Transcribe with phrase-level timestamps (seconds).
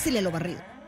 [0.00, 0.79] Pásele lo barrido.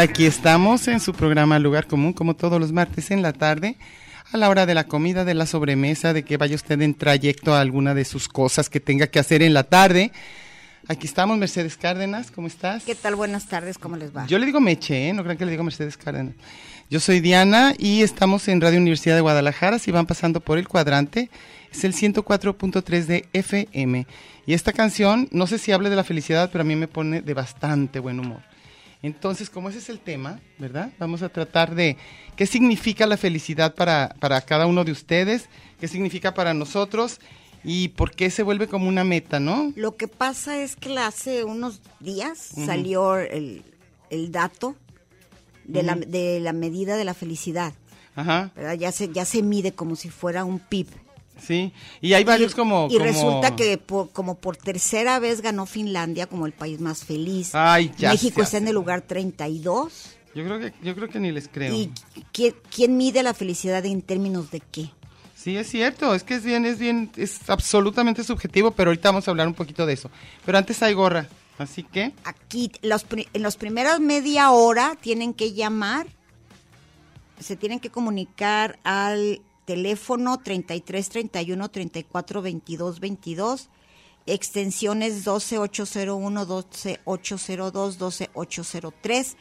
[0.00, 3.76] Aquí estamos en su programa Lugar Común, como todos los martes en la tarde,
[4.32, 7.54] a la hora de la comida, de la sobremesa, de que vaya usted en trayecto
[7.54, 10.10] a alguna de sus cosas que tenga que hacer en la tarde.
[10.88, 12.84] Aquí estamos, Mercedes Cárdenas, ¿cómo estás?
[12.84, 13.14] ¿Qué tal?
[13.14, 14.26] Buenas tardes, ¿cómo les va?
[14.26, 15.12] Yo le digo Meche, ¿eh?
[15.12, 16.34] no crean que le digo Mercedes Cárdenas.
[16.88, 20.66] Yo soy Diana y estamos en Radio Universidad de Guadalajara, si van pasando por el
[20.66, 21.30] cuadrante,
[21.70, 24.06] es el 104.3 de FM.
[24.46, 27.20] Y esta canción, no sé si hable de la felicidad, pero a mí me pone
[27.20, 28.49] de bastante buen humor.
[29.02, 30.92] Entonces, como ese es el tema, ¿verdad?
[30.98, 31.96] Vamos a tratar de
[32.36, 37.18] qué significa la felicidad para, para cada uno de ustedes, qué significa para nosotros
[37.64, 39.72] y por qué se vuelve como una meta, ¿no?
[39.74, 43.64] Lo que pasa es que hace unos días salió el,
[44.10, 44.76] el dato
[45.64, 47.72] de, la, de la medida de la felicidad.
[48.14, 48.74] Ajá, ¿verdad?
[48.74, 50.88] Ya se, ya se mide como si fuera un PIB.
[51.42, 51.72] Sí.
[52.00, 52.88] Y hay varios y, como...
[52.90, 57.04] y como- resulta que por- como por tercera vez ganó Finlandia como el país más
[57.04, 57.54] feliz.
[57.54, 60.16] Ay, ya México está en el lugar 32.
[60.34, 61.74] Yo creo que, yo creo que ni les creo.
[61.74, 61.90] ¿Y
[62.32, 64.90] quién, quién mide la felicidad en términos de qué?
[65.34, 69.26] Sí, es cierto, es que es bien, es bien, es absolutamente subjetivo, pero ahorita vamos
[69.26, 70.10] a hablar un poquito de eso.
[70.44, 72.12] Pero antes hay gorra, así que...
[72.24, 76.06] Aquí, los, en las primeras media hora tienen que llamar,
[77.40, 79.40] se tienen que comunicar al
[79.74, 83.68] teléfono 33 31 34 22 22,
[84.26, 89.36] extensiones 12801, 12802, 12803.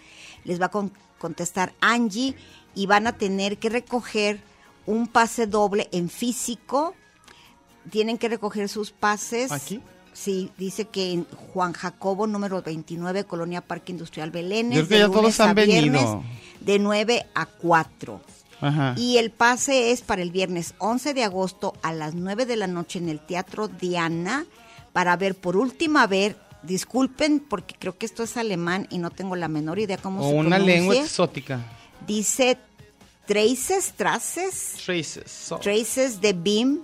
[0.45, 2.35] Les va a con- contestar Angie
[2.75, 4.39] y van a tener que recoger
[4.85, 6.93] un pase doble en físico.
[7.89, 9.51] Tienen que recoger sus pases.
[9.51, 9.81] ¿Aquí?
[10.13, 14.77] Sí, dice que en Juan Jacobo, número 29, Colonia Parque Industrial Belénes.
[14.77, 16.23] Yo creo que de ya todos han viernes, venido.
[16.61, 18.21] De 9 a 4.
[18.61, 18.93] Ajá.
[18.97, 22.67] Y el pase es para el viernes 11 de agosto a las 9 de la
[22.67, 24.45] noche en el Teatro Diana
[24.93, 29.35] para ver por última vez, disculpen porque creo que esto es alemán y no tengo
[29.35, 30.75] la menor idea cómo o se una pronuncia.
[30.75, 31.65] lengua exótica.
[32.05, 32.57] Dice
[33.25, 35.31] Traces, Traces, Traces.
[35.31, 36.79] so- Traces de Bim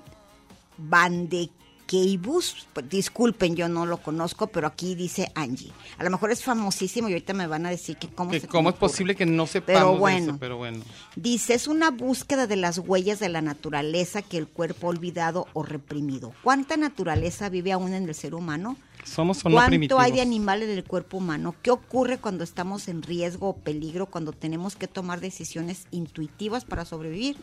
[0.77, 1.49] Van de
[1.87, 2.67] Keibus.
[2.73, 5.71] Pues, Disculpen, yo no lo conozco, pero aquí dice Angie.
[5.97, 8.47] A lo mejor es famosísimo y ahorita me van a decir que cómo que se
[8.47, 10.31] ¿Cómo es posible que no sepamos Pero de bueno.
[10.31, 10.37] eso?
[10.39, 10.83] Pero bueno.
[11.15, 15.47] Dice, es una búsqueda de las huellas de la naturaleza que el cuerpo ha olvidado
[15.53, 16.33] o reprimido.
[16.43, 18.77] ¿Cuánta naturaleza vive aún en el ser humano?
[19.03, 20.03] Somos o no ¿Cuánto primitivos.
[20.03, 21.55] hay de animales en el cuerpo humano?
[21.61, 26.85] ¿Qué ocurre cuando estamos en riesgo o peligro, cuando tenemos que tomar decisiones intuitivas para
[26.85, 27.37] sobrevivir?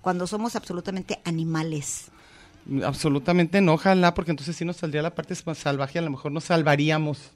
[0.00, 2.10] Cuando somos absolutamente animales.
[2.84, 6.32] Absolutamente no, ojalá, porque entonces sí nos saldría la parte más salvaje, a lo mejor
[6.32, 7.30] nos salvaríamos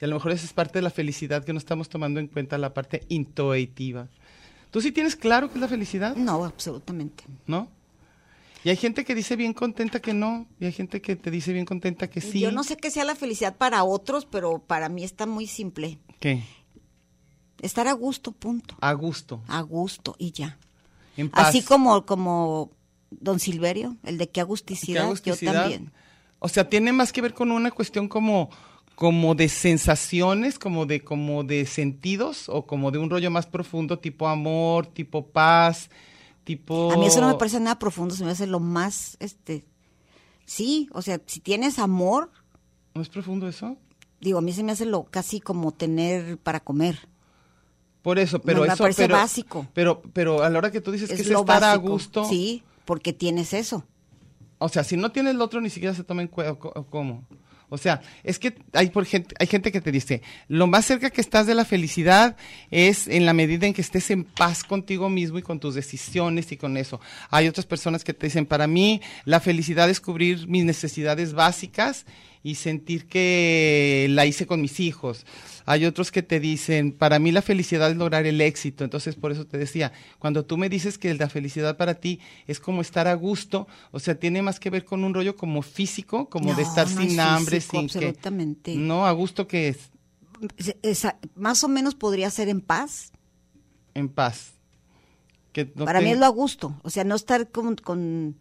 [0.00, 2.26] Y a lo mejor esa es parte de la felicidad que no estamos tomando en
[2.28, 4.08] cuenta la parte intuitiva.
[4.70, 6.14] ¿Tú sí tienes claro qué es la felicidad?
[6.16, 7.24] No, absolutamente.
[7.46, 7.68] ¿No?
[8.64, 11.52] Y hay gente que dice bien contenta que no, y hay gente que te dice
[11.52, 12.40] bien contenta que sí.
[12.40, 15.98] Yo no sé qué sea la felicidad para otros, pero para mí está muy simple.
[16.20, 16.42] ¿Qué?
[17.62, 18.76] Estar a gusto, punto.
[18.80, 20.58] A gusto, A gusto y ya.
[21.16, 21.48] en paz.
[21.48, 22.72] Así como, como
[23.10, 25.92] don Silverio, el de qué ¿Qué agusticidad, yo también.
[26.38, 28.50] O sea, tiene más que ver con una cuestión como
[28.96, 33.98] como de sensaciones, como de como de sentidos o como de un rollo más profundo,
[33.98, 35.90] tipo amor, tipo paz,
[36.44, 39.66] tipo A mí eso no me parece nada profundo, se me hace lo más, este,
[40.46, 42.30] sí, o sea, si tienes amor,
[42.94, 43.76] ¿No es profundo eso?
[44.18, 47.08] digo, a mí se me hace lo casi como tener para comer.
[48.00, 49.66] Por eso, pero me eso parece pero, básico.
[49.74, 53.12] Pero pero a la hora que tú dices que es estar a gusto, Sí, porque
[53.12, 53.84] tienes eso.
[54.58, 56.52] O sea, si no tienes el otro, ni siquiera se toma en cuenta.
[56.52, 57.26] ¿o co- o ¿Cómo?
[57.68, 61.20] O sea, es que hay, gente, hay gente que te dice, lo más cerca que
[61.20, 62.36] estás de la felicidad
[62.70, 66.52] es en la medida en que estés en paz contigo mismo y con tus decisiones
[66.52, 67.00] y con eso.
[67.28, 72.06] Hay otras personas que te dicen, para mí la felicidad es cubrir mis necesidades básicas
[72.46, 75.26] y sentir que la hice con mis hijos.
[75.64, 78.84] Hay otros que te dicen, para mí la felicidad es lograr el éxito.
[78.84, 79.90] Entonces, por eso te decía,
[80.20, 83.98] cuando tú me dices que la felicidad para ti es como estar a gusto, o
[83.98, 87.10] sea, tiene más que ver con un rollo como físico, como de estar no sin
[87.10, 88.06] es hambre, físico, sin que...
[88.06, 88.74] absolutamente.
[88.76, 89.78] No, a gusto que es,
[90.56, 93.10] Es- esa- más o menos podría ser en paz.
[93.94, 94.52] en paz.
[95.52, 98.36] Que no Para te- mí es lo a gusto, o sea, no estar con, con,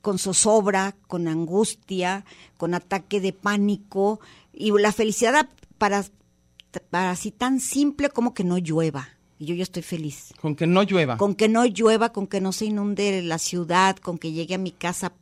[0.00, 2.24] con zozobra, con angustia,
[2.56, 4.20] con ataque de pánico.
[4.52, 5.48] Y la felicidad
[5.78, 6.04] para,
[6.90, 9.08] para así tan simple como que no llueva.
[9.38, 10.34] Y yo ya estoy feliz.
[10.40, 11.16] Con que no llueva.
[11.16, 14.58] Con que no llueva, con que no se inunde la ciudad, con que llegue a
[14.58, 15.12] mi casa.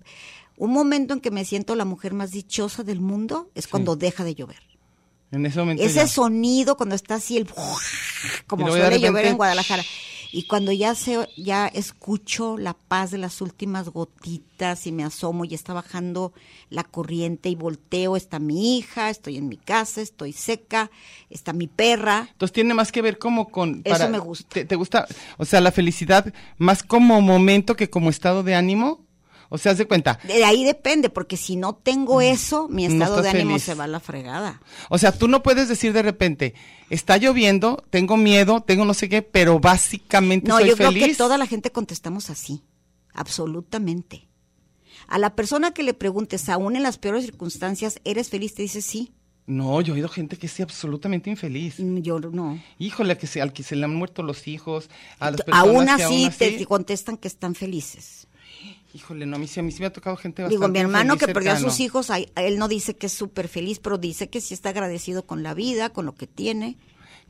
[0.56, 4.24] Un momento en que me siento la mujer más dichosa del mundo es cuando deja
[4.24, 4.67] de llover.
[5.30, 6.06] En ese momento Ese ya.
[6.06, 7.46] sonido cuando está así el
[8.46, 9.84] como suele llover en Guadalajara
[10.30, 15.44] y cuando ya se ya escucho la paz de las últimas gotitas y me asomo
[15.44, 16.32] y está bajando
[16.68, 20.90] la corriente y volteo está mi hija estoy en mi casa estoy seca
[21.30, 23.80] está mi perra Entonces tiene más que ver como con...
[23.84, 24.48] Eso me gusta.
[24.50, 25.06] Te, te gusta?
[25.38, 29.07] O sea, la felicidad más como momento que como estado de ánimo.
[29.50, 30.18] O sea, haz de cuenta.
[30.24, 32.98] de ahí depende porque si no tengo eso mi Mm.
[32.98, 33.62] No estado de ánimo feliz.
[33.64, 34.60] se va a la fregada
[34.90, 36.54] O sea, tú no puedes decir de repente,
[36.90, 40.92] está lloviendo, tengo miedo, tengo no sé qué, pero básicamente No, soy yo feliz.
[41.02, 42.62] creo que toda la gente contestamos así,
[43.14, 44.28] absolutamente.
[45.06, 48.54] A la persona que le preguntes, aún en las peores circunstancias, ¿eres feliz?
[48.54, 49.12] Te dice sí.
[49.46, 51.80] No, yo he oído gente que es absolutamente infeliz.
[51.80, 52.62] Mm, Yo no.
[52.78, 55.84] Híjole, que se, al que se le han muerto los hijos, a las personas Aún
[55.86, 58.26] que así, aún te así- contestan que están felices.
[58.98, 60.80] Híjole, no, a mí, sí, a mí sí me ha tocado gente bastante Digo, mi
[60.80, 63.96] hermano que perdió a sus hijos, a él no dice que es súper feliz, pero
[63.96, 66.76] dice que sí está agradecido con la vida, con lo que tiene.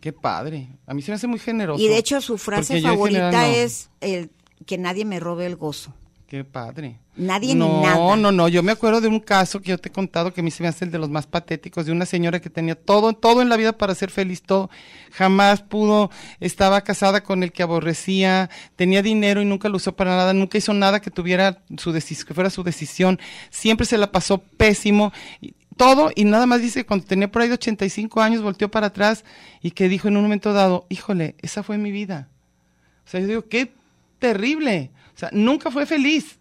[0.00, 0.70] Qué padre.
[0.86, 1.82] A mí se me hace muy generoso.
[1.82, 3.56] Y de hecho su frase favorita general no.
[3.56, 4.30] es el,
[4.64, 5.94] que nadie me robe el gozo.
[6.28, 6.98] Qué padre.
[7.16, 8.16] Nadie ni no, nada.
[8.16, 10.44] No, no, Yo me acuerdo de un caso que yo te he contado que a
[10.44, 13.14] mí se me hace el de los más patéticos, de una señora que tenía todo,
[13.14, 14.68] todo en la vida para ser feliz, todo.
[15.10, 20.16] Jamás pudo, estaba casada con el que aborrecía, tenía dinero y nunca lo usó para
[20.16, 23.18] nada, nunca hizo nada que tuviera su que fuera su decisión.
[23.48, 25.14] Siempre se la pasó pésimo.
[25.40, 28.68] y todo y nada más dice que cuando tenía por ahí de 85 años volteó
[28.70, 29.24] para atrás
[29.62, 32.28] y que dijo en un momento dado, híjole, esa fue mi vida.
[33.06, 33.72] O sea, yo digo, qué
[34.18, 34.90] terrible.
[35.18, 36.38] O sea, nunca fue feliz.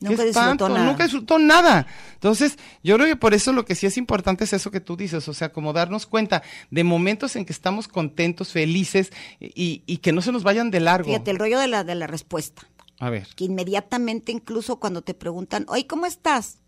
[0.00, 0.84] Nunca disfrutó nada.
[0.86, 1.86] Nunca disfrutó nada.
[2.14, 4.96] Entonces, yo creo que por eso lo que sí es importante es eso que tú
[4.96, 9.98] dices, o sea, como darnos cuenta de momentos en que estamos contentos, felices y, y
[9.98, 11.08] que no se nos vayan de largo.
[11.10, 12.66] Fíjate, el rollo de la, de la respuesta.
[13.00, 16.58] A ver, Que inmediatamente, incluso cuando te preguntan, oye, ¿cómo estás?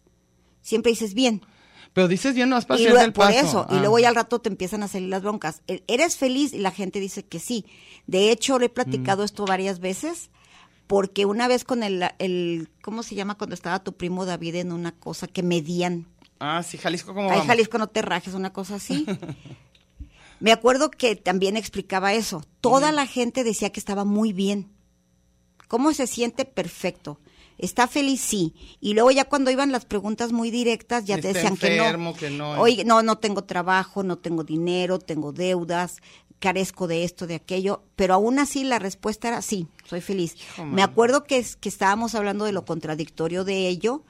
[0.60, 1.40] Siempre dices bien.
[1.94, 3.38] pero dices bien, no Y hacer luego, del por paso.
[3.38, 3.80] eso, y Ah.
[3.80, 5.62] luego ya al rato te empiezan a salir las broncas.
[5.66, 6.52] El- ¿Eres feliz?
[6.52, 7.64] Y la gente dice que sí.
[8.06, 8.72] De hecho, le he Mm.
[8.74, 10.30] platicado esto varias veces,
[10.88, 13.36] porque una vez con el, el, ¿cómo se llama?
[13.36, 16.06] Cuando estaba tu primo David en una cosa que medían.
[16.40, 17.42] Ah, sí, Jalisco, ¿cómo Ay?
[17.46, 19.06] Jalisco, no te rajes, una cosa así.
[20.40, 22.42] Me acuerdo que también explicaba eso.
[22.60, 24.70] Toda la gente decía que estaba muy bien.
[25.68, 26.44] ¿Cómo se siente?
[26.44, 27.20] Perfecto.
[27.58, 28.20] ¿Está feliz?
[28.20, 28.54] Sí.
[28.80, 32.14] Y luego ya cuando iban las preguntas muy directas, ya te decían que no.
[32.14, 32.52] que no.
[32.52, 35.96] Oye, no, no tengo trabajo, no tengo dinero, tengo deudas,
[36.38, 37.82] carezco de esto, de aquello.
[37.96, 40.36] Pero aún así la respuesta era sí, soy feliz.
[40.64, 44.04] Me acuerdo que, que estábamos hablando de lo contradictorio de ello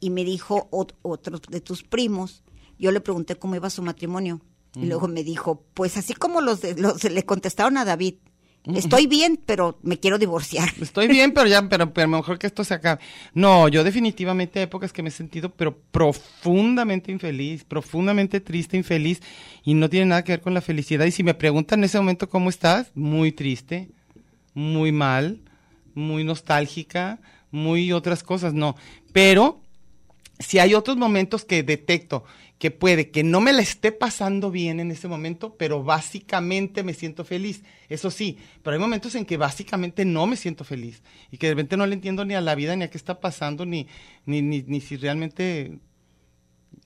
[0.00, 2.42] y me dijo ot- otro de tus primos,
[2.78, 4.40] yo le pregunté cómo iba su matrimonio
[4.74, 8.14] y luego me dijo, pues así como los, de, los le contestaron a David,
[8.64, 10.68] Estoy bien, pero me quiero divorciar.
[10.80, 13.00] Estoy bien, pero ya, pero, pero mejor que esto se acabe.
[13.34, 19.20] No, yo definitivamente hay épocas que me he sentido, pero profundamente infeliz, profundamente triste, infeliz,
[19.64, 21.06] y no tiene nada que ver con la felicidad.
[21.06, 23.90] Y si me preguntan en ese momento cómo estás, muy triste,
[24.54, 25.40] muy mal,
[25.94, 27.18] muy nostálgica,
[27.50, 28.76] muy otras cosas, no.
[29.12, 29.60] Pero
[30.38, 32.24] si hay otros momentos que detecto
[32.62, 36.94] que puede que no me la esté pasando bien en ese momento, pero básicamente me
[36.94, 37.64] siento feliz.
[37.88, 41.02] Eso sí, pero hay momentos en que básicamente no me siento feliz
[41.32, 43.18] y que de repente no le entiendo ni a la vida, ni a qué está
[43.18, 43.88] pasando, ni,
[44.26, 45.80] ni, ni, ni si realmente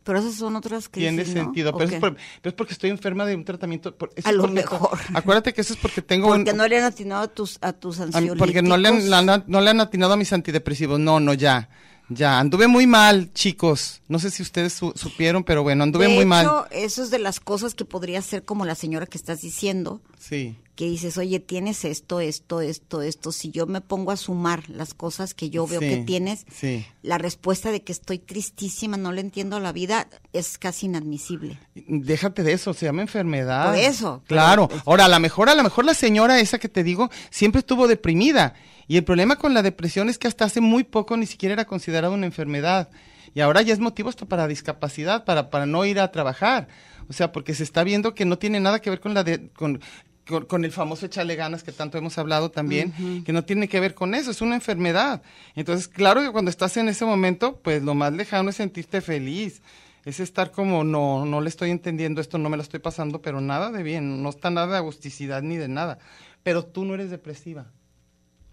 [0.03, 1.73] Pero esas son otras crisis, tiene sentido.
[1.73, 1.97] ¿O Pero, qué?
[1.97, 3.95] es por- pero es porque estoy enferma de un tratamiento.
[3.99, 4.99] por- eso A lo mejor.
[5.13, 7.75] Acuérdate que eso es porque tengo un- Porque no le han atinado a tus, a
[7.75, 8.39] tus a mí- ansiolíticos.
[8.39, 10.99] porque no le, han, la- no le han atinado a mis antidepresivos.
[10.99, 11.69] No, no, ya.
[12.09, 14.01] Ya, anduve muy mal, chicos.
[14.09, 16.47] No sé si ustedes su- supieron, pero bueno, anduve de muy hecho, mal.
[16.71, 20.57] eso es de las cosas que podría ser como la señora que estás diciendo, Sí.
[20.77, 23.33] Que dices, oye, tienes esto, esto, esto, esto.
[23.33, 26.85] Si yo me pongo a sumar las cosas que yo veo Sí, que tienes, Sí.
[27.03, 31.59] la respuesta de que estoy tristísima, no le entiendo la vida, es casi inadmisible.
[31.75, 33.71] Déjate de eso, se llama enfermedad.
[33.71, 34.69] Por eso, Claro.
[34.69, 37.61] pero- Ahora, a lo mejor, a lo mejor la señora esa que te digo siempre
[37.61, 38.55] estuvo deprimida.
[38.87, 41.65] Y el problema con la depresión es que hasta hace muy poco ni siquiera era
[41.65, 42.91] considerada una enfermedad.
[43.35, 46.69] Y ahora ya es motivo hasta para discapacidad, para, para no ir a trabajar.
[47.09, 49.49] O sea, porque se está viendo que no tiene nada que ver con la de,
[49.51, 49.81] con,
[50.27, 53.81] con, con el famoso echale ganas que tanto hemos hablado también, que no tiene que
[53.81, 55.23] ver con eso, es una enfermedad.
[55.55, 59.63] Entonces, claro que cuando estás en ese momento, pues lo más lejano es sentirte feliz.
[60.05, 63.41] Es estar como, no, no le estoy entendiendo esto, no me lo estoy pasando, pero
[63.41, 65.99] nada de bien, no está nada de agusticidad ni de nada.
[66.45, 67.67] Pero tú no eres depresiva,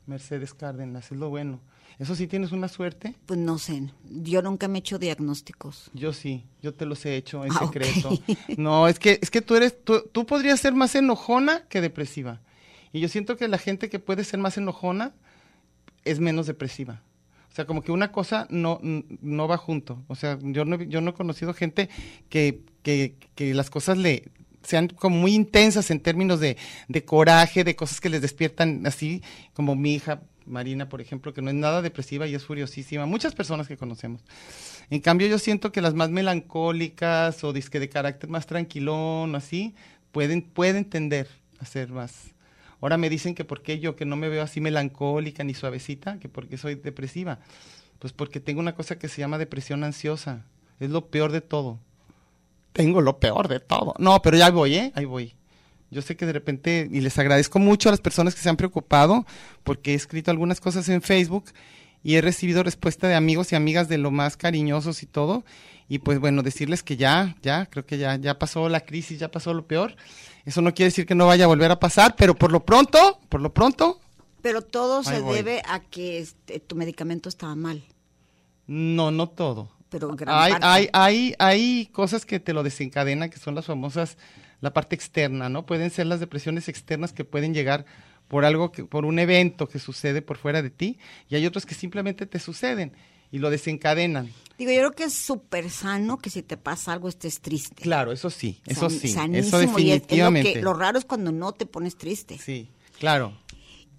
[0.08, 1.60] Mercedes Cárdenas, es lo bueno.
[2.00, 5.92] Eso sí tienes una suerte, Pues no sé, yo nunca me he hecho diagnósticos.
[5.94, 8.18] yo sí, yo te los he hecho en Ah, secreto.
[8.58, 12.42] No, es que, es que tú eres, tú, tú podrías ser más enojona que depresiva.
[12.92, 15.14] Y yo siento que la gente que puede ser más enojona
[16.04, 17.02] es menos depresiva.
[17.52, 20.04] O sea, como que una cosa no, no va junto.
[20.08, 21.90] O sea, yo no, he- yo no he conocido gente
[22.30, 24.30] que, que, que las cosas le
[24.64, 26.58] sean como muy intensas en términos de,
[26.88, 29.22] de coraje, de cosas que les despiertan así,
[29.54, 33.06] como mi hija Marina, por ejemplo, que no es nada depresiva y es furiosísima.
[33.06, 34.22] Muchas personas que conocemos.
[34.90, 39.76] En cambio, yo siento que las más melancólicas o disque de carácter más tranquilón, así,
[40.12, 41.28] pueden, pueden tender
[41.60, 42.34] a ser más.
[42.82, 46.20] Ahora me dicen que por qué yo, que no me veo así melancólica ni suavecita,
[46.20, 47.40] que porque soy depresiva.
[48.00, 50.46] Pues porque tengo una cosa que se llama depresión ansiosa.
[50.80, 51.80] Es lo peor de todo.
[52.74, 53.94] Tengo lo peor de todo.
[54.00, 54.92] No, pero ya voy, ¿eh?
[54.96, 55.34] Ahí voy.
[55.94, 58.58] Yo sé que de repente, y les agradezco mucho a las personas que se han
[58.58, 59.26] preocupado,
[59.64, 61.46] porque he escrito algunas cosas en Facebook
[62.04, 65.46] y he recibido respuesta de amigos y amigas de lo más cariñosos y todo.
[65.88, 69.30] Y pues bueno, decirles que ya, ya, creo que ya, ya pasó la crisis, ya
[69.30, 69.96] pasó lo peor.
[70.46, 73.20] Eso no quiere decir que no vaya a volver a pasar, pero por lo pronto,
[73.30, 74.00] por lo pronto,
[74.42, 75.38] Pero todo se voy.
[75.38, 77.84] debe a que este, tu medicamento estaba mal.
[78.68, 79.70] no, no todo.
[79.90, 80.66] Pero gran Hay, parte.
[80.68, 84.18] hay, hay, hay cosas que te lo desencadenan, que son las famosas,
[84.64, 85.66] la parte externa, ¿no?
[85.66, 87.86] Pueden ser las depresiones externas que pueden llegar
[88.30, 90.98] por algo, que, por un evento que sucede por fuera de ti,
[91.30, 92.94] y hay otros que simplemente te suceden
[93.30, 94.32] y lo desencadenan.
[94.58, 97.84] Digo, yo creo que es súper sano que si te pasa algo estés triste.
[97.84, 100.62] Claro, eso sí, eso San- sí, sanísimo, eso y es- lo que- definitivamente.
[100.62, 102.38] lo, raro es cuando no te pones triste.
[102.38, 103.34] Sí, claro.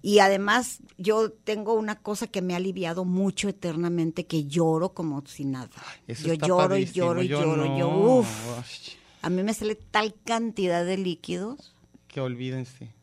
[0.01, 5.23] Y además, yo tengo una cosa que me ha aliviado mucho eternamente, que lloro como
[5.27, 5.69] si nada.
[6.07, 7.65] Eso yo lloro y lloro y lloro.
[7.77, 8.17] Yo, no.
[8.19, 8.95] uf, Ush,
[9.25, 11.73] a mí me sale tal cantidad de líquidos.
[12.07, 12.93] que olvídense.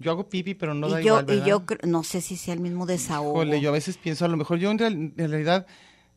[0.00, 2.60] Yo hago pipi, pero no da y yo, igual, yo no sé si sea el
[2.60, 3.42] mismo desahogo.
[3.42, 5.66] Híjole, yo a veces pienso, a lo mejor yo en, real- en realidad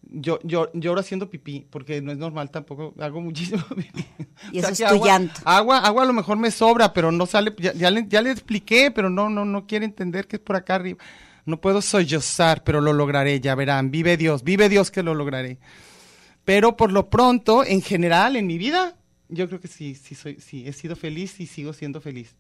[0.02, 4.06] yo, yo lloro haciendo pipí, porque no es normal tampoco, hago muchísimo pipí.
[4.52, 5.40] Y eso es tu agua, llanto.
[5.46, 8.32] Agua, agua a lo mejor me sobra, pero no sale, ya, ya le, ya le
[8.32, 10.98] expliqué, pero no, no, no quiere entender que es por acá arriba.
[11.46, 13.90] No puedo sollozar, pero lo lograré, ya verán.
[13.92, 15.60] Vive Dios, vive Dios que lo lograré.
[16.44, 18.97] Pero por lo pronto, en general, en mi vida,
[19.30, 22.36] yo creo que sí, sí soy, sí, he sido feliz y sigo siendo feliz.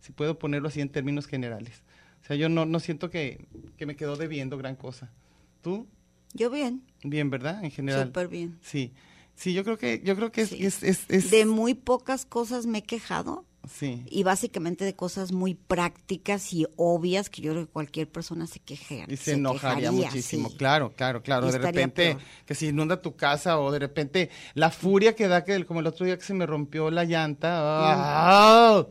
[0.00, 1.82] Si puedo ponerlo así en términos generales.
[2.22, 5.10] O sea, yo no, no siento que, que me quedó debiendo gran cosa.
[5.62, 5.86] ¿Tú?
[6.32, 7.62] Yo bien, Bien, ¿verdad?
[7.64, 8.06] En general.
[8.06, 8.58] súper bien.
[8.62, 8.92] Sí.
[9.34, 10.64] Sí, yo creo que, yo creo que es, Sí.
[10.64, 14.02] es, es, es- De muy pocas cosas me he quejado sí.
[14.08, 18.60] y básicamente de cosas muy prácticas y obvias que yo creo que cualquier persona se
[18.60, 19.04] queje.
[19.08, 20.56] Y se, enojaría quejaría, muchísimo, sí.
[20.56, 21.48] claro, claro, claro.
[21.48, 22.22] Y De repente peor.
[22.46, 25.86] que se inunda tu casa o de repente la furia que da, que como el
[25.86, 27.50] otro día que se me rompió la llanta.
[27.52, 28.86] ¡ah!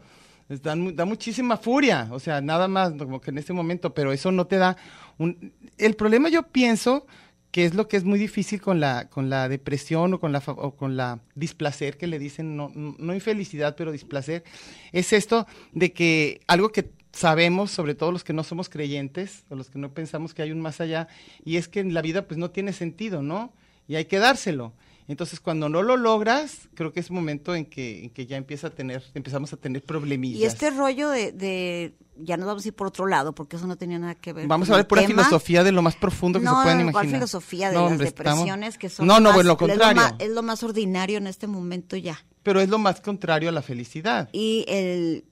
[0.63, 4.11] Da, mu- da muchísima furia, o sea, nada más como que en ese momento, pero
[4.11, 4.77] eso no te da
[5.19, 5.53] un...
[5.77, 7.05] El problema yo pienso
[7.51, 10.43] que es lo que es muy difícil con la, con la depresión o con la,
[10.45, 14.43] o con la displacer que le dicen, no, no infelicidad, pero displacer,
[14.91, 19.55] es esto de que algo que sabemos, sobre todo los que no somos creyentes, o
[19.55, 21.07] los que no pensamos que hay un más allá,
[21.43, 23.51] y es que en la vida pues no tiene sentido, ¿no?
[23.87, 24.73] Y hay que dárselo.
[25.09, 28.67] Entonces, cuando no lo logras, creo que es momento en que, en que ya empieza
[28.67, 30.39] a tener, empezamos a tener problemillas.
[30.41, 33.65] Y este rollo de, de- ya nos vamos a ir por otro lado, porque eso
[33.67, 34.47] no tenía nada que ver.
[34.47, 35.23] Vamos con a ver pura tema.
[35.23, 37.15] filosofía de lo más profundo que no, se puedan ¿cuál imaginar.
[37.21, 39.57] filosofía de No, las hombre, estamos- depresiones que son No, no, más- pues lo es
[39.57, 39.95] contrario.
[40.01, 42.23] más- es lo más ordinario en este momento ya.
[42.43, 44.29] Pero es lo más contrario a la felicidad.
[44.31, 45.25] Y el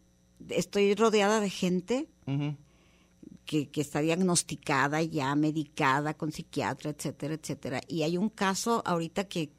[0.49, 2.07] estoy rodeada de gente
[3.45, 7.81] que, que está diagnosticada ya, medicada con psiquiatra, etcétera, etcétera.
[7.87, 9.51] Y hay un caso ahorita que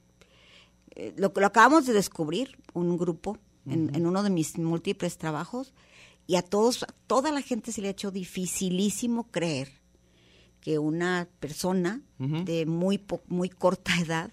[0.99, 5.73] eh, lo, lo acabamos de descubrir, un grupo, en, en uno de mis múltiples trabajos,
[6.27, 9.69] y a todos, a toda la gente se le ha hecho dificilísimo creer
[10.61, 14.33] que una persona de muy, po- muy corta edad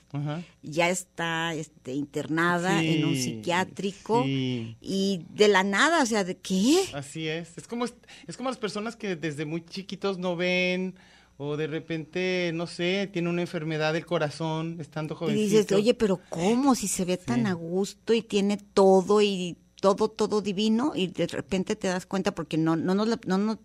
[0.64, 4.76] ya está este, internada Sí, en un psiquiátrico sí.
[4.82, 6.80] y de la nada, o sea, ¿de qué?
[6.94, 7.56] Así es.
[7.58, 10.96] Es como, es como las personas que desde muy chiquitos no ven
[11.38, 15.58] o de repente, no sé, tiene una enfermedad del corazón estando Y jovencito.
[15.58, 16.75] dices, oye, pero ¿cómo?
[16.75, 17.48] Si se ve tan Sí.
[17.48, 22.34] a gusto y tiene todo y todo, todo divino y de repente te das cuenta
[22.34, 23.60] porque no, no nos, la- no, no,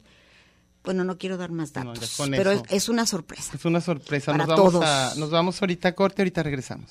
[0.83, 3.53] bueno, no quiero dar más No, datos, con pero es una sorpresa.
[3.55, 4.33] Es una sorpresa.
[4.33, 4.85] Para nos, vamos todos.
[4.85, 6.91] A, nos vamos ahorita a corte, ahorita regresamos.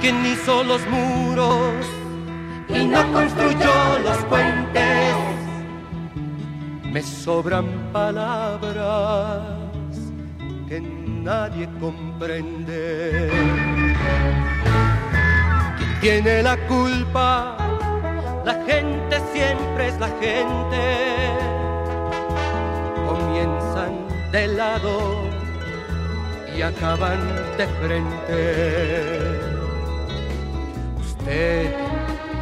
[0.00, 1.74] Quien hizo los muros
[2.68, 5.14] y no construyó los puentes.
[6.84, 9.42] Me sobran palabras
[10.68, 13.30] que nadie comprende.
[16.00, 17.56] ¿Quién tiene la culpa?
[18.44, 20.80] La gente siempre es la gente.
[23.06, 25.28] Comienzan de lado
[26.56, 27.20] y acaban
[27.58, 29.49] de frente.
[31.20, 31.70] Usted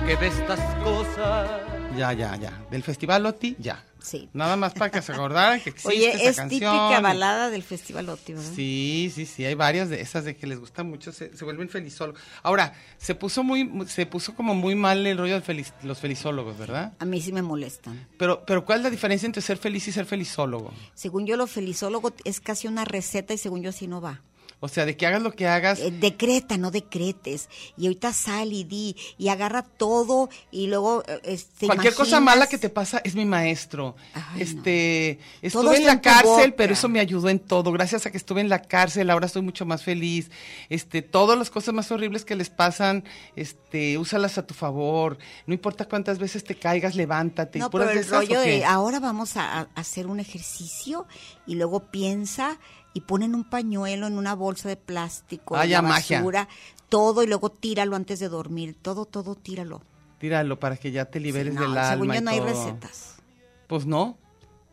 [0.06, 1.50] que ve estas cosas.
[1.96, 2.52] Ya, ya, ya.
[2.70, 3.84] Del Festival Oti, ya.
[4.00, 4.28] Sí.
[4.32, 6.60] Nada más para que se acordaran que existe Oye, esa es canción.
[6.72, 8.48] típica balada del Festival Oti, ¿verdad?
[8.54, 11.68] Sí, sí, sí, hay varias de esas de que les gusta mucho, se, se vuelven
[11.68, 12.20] felizólogos.
[12.44, 16.56] Ahora, se puso muy, se puso como muy mal el rollo de feliz- los felizólogos,
[16.56, 16.92] ¿verdad?
[17.00, 18.06] A mí sí me molestan.
[18.16, 20.72] Pero, pero ¿cuál es la diferencia entre ser feliz y ser felizólogo?
[20.94, 24.22] Según yo, lo felizólogo es casi una receta y según yo así no va.
[24.60, 25.78] O sea, de que hagas lo que hagas.
[25.78, 27.48] Eh, decreta, no decretes.
[27.76, 32.48] Y ahorita sal y di, y agarra todo, y luego eh, este, Cualquier cosa mala
[32.48, 33.94] que te pasa es mi maestro.
[34.14, 35.20] Ay, este,
[35.52, 37.70] Todo estuve en la en tu cárcel, pero eso me ayudó en todo.
[37.70, 40.30] Gracias a que estuve en la cárcel, ahora estoy mucho más feliz.
[40.68, 43.04] Este, todas las cosas más horribles que les pasan,
[43.36, 45.18] este, úsalas a tu favor.
[45.46, 47.60] No importa cuántas veces te caigas, levántate.
[47.60, 48.64] No, pero de el esas, ¿o rollo de qué?
[48.64, 51.06] ahora vamos a, a hacer un ejercicio
[51.46, 52.58] y luego piensa
[52.98, 56.18] y ponen un pañuelo en una bolsa de plástico, Ah, ya, la magia.
[56.18, 56.48] basura,
[56.88, 59.82] todo y luego tíralo antes de dormir, todo, todo tíralo.
[60.18, 62.14] Tíralo para que ya te liberes Sí, no, del según alma.
[62.14, 63.14] yo y no hay recetas.
[63.68, 64.18] Pues no,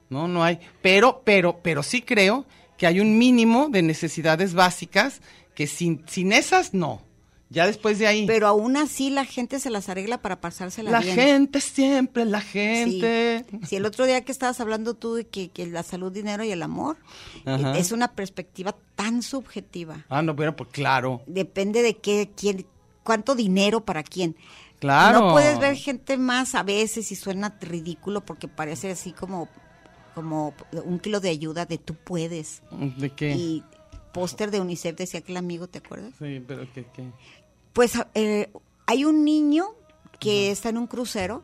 [0.10, 0.60] no, no hay.
[0.82, 2.46] Pero, pero, pero sí creo
[2.80, 5.22] que hay un mínimo de necesidades básicas
[5.54, 7.02] que sin, sin esas no.
[7.50, 8.26] Ya después de ahí.
[8.26, 11.16] Pero aún así la gente se las arregla para pasársela la bien.
[11.16, 12.48] gente siempre, la Sí.
[12.48, 13.46] gente.
[13.68, 16.52] Si el otro día que estabas hablando tú de que, que la salud, dinero y
[16.52, 16.98] el amor
[17.46, 17.78] Ajá.
[17.78, 20.06] es una perspectiva tan subjetiva.
[20.10, 21.22] Ah, no, bueno, pues claro.
[21.28, 22.66] Depende de qué, quién,
[23.04, 24.36] cuánto dinero para quién.
[24.80, 25.20] Claro.
[25.22, 29.48] No puedes ver gente más a veces y suena ridículo porque parece así como,
[30.16, 30.54] como
[30.84, 32.64] un kilo de ayuda de tú puedes.
[32.98, 33.32] ¿De qué?
[33.36, 33.64] Y
[34.14, 36.14] póster de UNICEF decía que el amigo, ¿te acuerdas?
[36.20, 37.04] Sí, pero ¿qué, qué?
[37.76, 38.52] Pues eh,
[38.88, 39.66] hay un niño
[40.20, 41.44] que está en un crucero.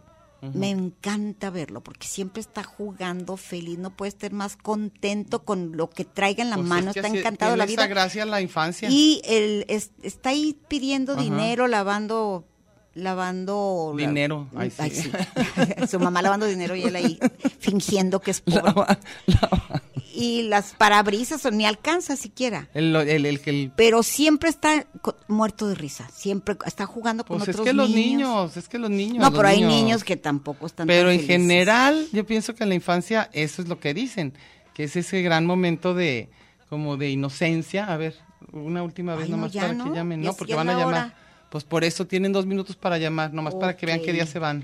[0.55, 5.87] Me encanta verlo porque siempre está jugando feliz, no puede estar más contento con lo
[5.91, 7.93] que traiga en la Pues mano, es que está encantado la tiene esa vida.
[7.93, 8.89] gracia la infancia.
[8.89, 12.47] Y él es- está ahí pidiendo dinero, lavando,
[12.93, 15.11] lavando la- Dinero, ay, sí.
[15.89, 17.19] Su mamá lavando dinero y él ahí
[17.59, 18.61] fingiendo que es pobre.
[18.63, 19.81] Lava- lava-
[20.13, 22.67] Y las parabrisas ni alcanza siquiera.
[22.73, 24.85] el, el, el, el- Pero siempre está
[25.27, 28.05] muerto de risa, siempre está jugando con pues es otros que los niños.
[28.05, 29.19] niños, es que los niños.
[29.19, 31.37] No, pero hay niños que tampoco están tan Pero en felices.
[31.37, 34.33] general, yo pienso que en la infancia eso es lo que dicen,
[34.73, 36.29] que es ese gran momento de
[36.69, 37.85] como de inocencia.
[37.91, 38.15] A ver,
[38.51, 40.73] una última vez Ay, no, nomás ya para no, que llamen, no, porque van a
[40.73, 40.93] la llamar.
[41.05, 41.15] hora.
[41.51, 44.39] Pues por eso tienen dos minutos para llamar, nomás para que vean qué día se
[44.39, 44.63] van.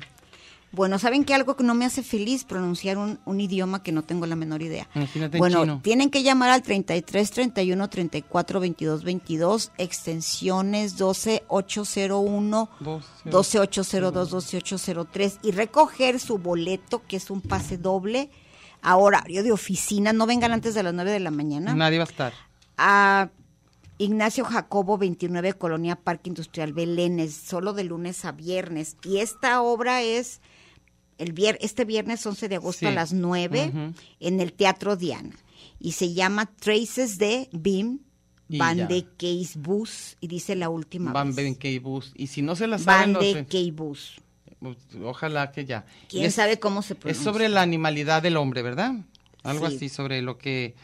[0.72, 2.46] Bueno, ¿saben que algo que no me hace feliz?
[2.46, 4.88] Pronunciar un, un idioma que no tengo la menor idea.
[4.96, 5.80] Imagínate en bueno, chino.
[5.84, 14.30] tienen que llamar al 33 31 34 22 22, extensiones 12 801, Dos, 12 802,
[14.30, 18.30] 12 803 y recoger su boleto, que es un pase doble,
[18.82, 20.14] a horario de oficina.
[20.14, 21.74] No vengan antes de las 9 de la mañana.
[21.76, 22.34] Nadie va a estar.
[22.78, 23.30] a
[23.98, 28.96] Ignacio Jacobo 29 Colonia Parque Industrial Belénes, solo de lunes a viernes.
[29.04, 30.40] Y esta obra es
[31.18, 32.86] el vier este viernes 11 de agosto Sí.
[32.86, 33.94] a las 9 Ujú.
[34.20, 35.36] en el Teatro Diana.
[35.80, 38.00] Y se llama Traces de BIM,
[38.50, 39.06] Van de
[39.56, 41.36] Bus, y dice la última Van vez.
[41.36, 42.14] Ben K-Bus.
[42.16, 44.22] Y si no se la saben, Van de Case Bus.
[44.60, 45.86] pues, ojalá que ya.
[46.08, 47.24] ¿Quién es- sabe cómo se Es pronuncia?
[47.24, 48.94] sobre la animalidad del hombre, ¿verdad?
[49.44, 49.76] Algo Sí.
[49.76, 50.76] así sobre lo que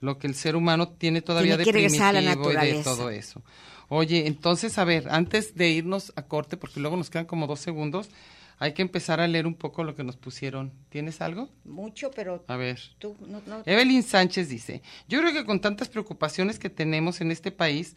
[0.00, 2.82] lo que el ser humano tiene todavía Tiene de a la primitivo y de naturaleza.
[2.84, 3.42] todo eso.
[3.88, 7.60] Oye, entonces, a ver, antes de irnos a corte, porque luego nos quedan como dos
[7.60, 8.10] segundos,
[8.58, 10.72] hay que empezar a leer un poco lo que nos pusieron.
[10.90, 11.48] ¿Tienes algo?
[11.64, 12.80] Mucho, pero A ver.
[12.98, 17.30] tú no, no- Evelyn Sánchez dice, yo creo que con tantas preocupaciones que tenemos en
[17.30, 17.96] este país,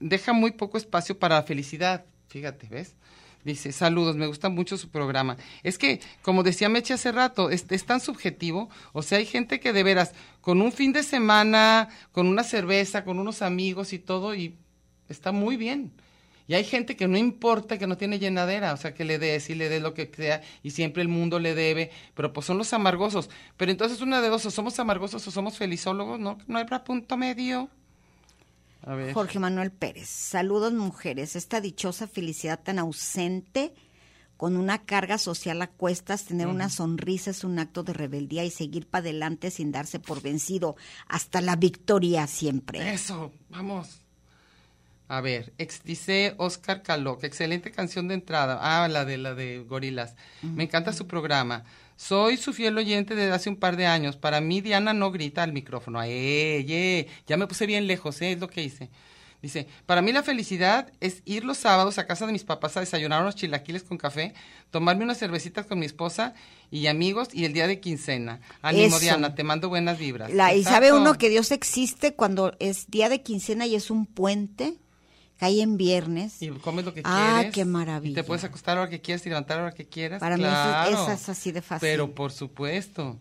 [0.00, 2.04] deja muy poco espacio para la felicidad.
[2.28, 2.94] Fíjate, ¿ves?
[3.44, 5.36] Dice, saludos, me gusta mucho su programa.
[5.62, 8.70] Es que, como decía Meche hace rato, es, tan subjetivo.
[8.92, 13.04] O sea, hay gente que de veras, con un fin de semana, con una cerveza,
[13.04, 14.56] con unos amigos y todo, y
[15.10, 15.92] está muy bien.
[16.46, 19.48] Y hay gente que no importa, que no tiene llenadera, o sea, que le des
[19.50, 22.58] y le des lo que sea, y siempre el mundo le debe, pero pues son
[22.58, 23.30] los amargosos.
[23.56, 26.38] Pero entonces una de dos, o somos amargosos o somos felizólogos, ¿no?
[26.46, 27.70] No para punto medio.
[28.86, 29.14] A ver.
[29.14, 30.08] Jorge Manuel Pérez.
[30.08, 31.36] Saludos mujeres.
[31.36, 33.74] Esta dichosa felicidad tan ausente,
[34.36, 38.50] con una carga social a cuestas, tener una sonrisa es un acto de rebeldía y
[38.50, 40.76] seguir para adelante sin darse por vencido.
[41.08, 42.92] Hasta la victoria siempre.
[42.92, 44.00] Eso, vamos.
[45.06, 48.58] A ver, ex, dice Oscar que excelente canción de entrada.
[48.60, 50.16] Ah, la de la de Gorilas.
[50.42, 51.64] Me encanta su programa.
[51.96, 54.16] Soy su fiel oyente desde hace un par de años.
[54.16, 56.02] Para mí, Diana no grita al micrófono.
[56.02, 57.06] ¡Eh, eh!
[57.26, 58.32] Ya me puse bien lejos, ¿eh?
[58.32, 58.90] Es lo que hice.
[59.42, 62.80] Dice, para mí la felicidad es ir los sábados a casa de mis papás a
[62.80, 64.32] desayunar unos chilaquiles con café,
[64.70, 66.32] tomarme unas cervecitas con mi esposa
[66.70, 68.40] y amigos y el día de quincena.
[68.62, 68.96] Ánimo, Eso.
[69.00, 70.32] Sabiana, te mando buenas vibras.
[70.32, 74.06] La- y sabe uno que Dios existe cuando es día de quincena y es un
[74.06, 74.78] puente,
[75.44, 76.40] cae en viernes.
[76.40, 77.54] Y comes lo que Ah, quieres.
[77.54, 78.12] qué maravilla.
[78.12, 79.86] Y te puedes acostar a la hora que quieras y levantar a la hora que
[79.86, 80.20] quieras.
[80.20, 80.90] Para mí eso- claro.
[80.90, 81.86] esa es así de fácil.
[81.88, 83.18] Pero por supuesto.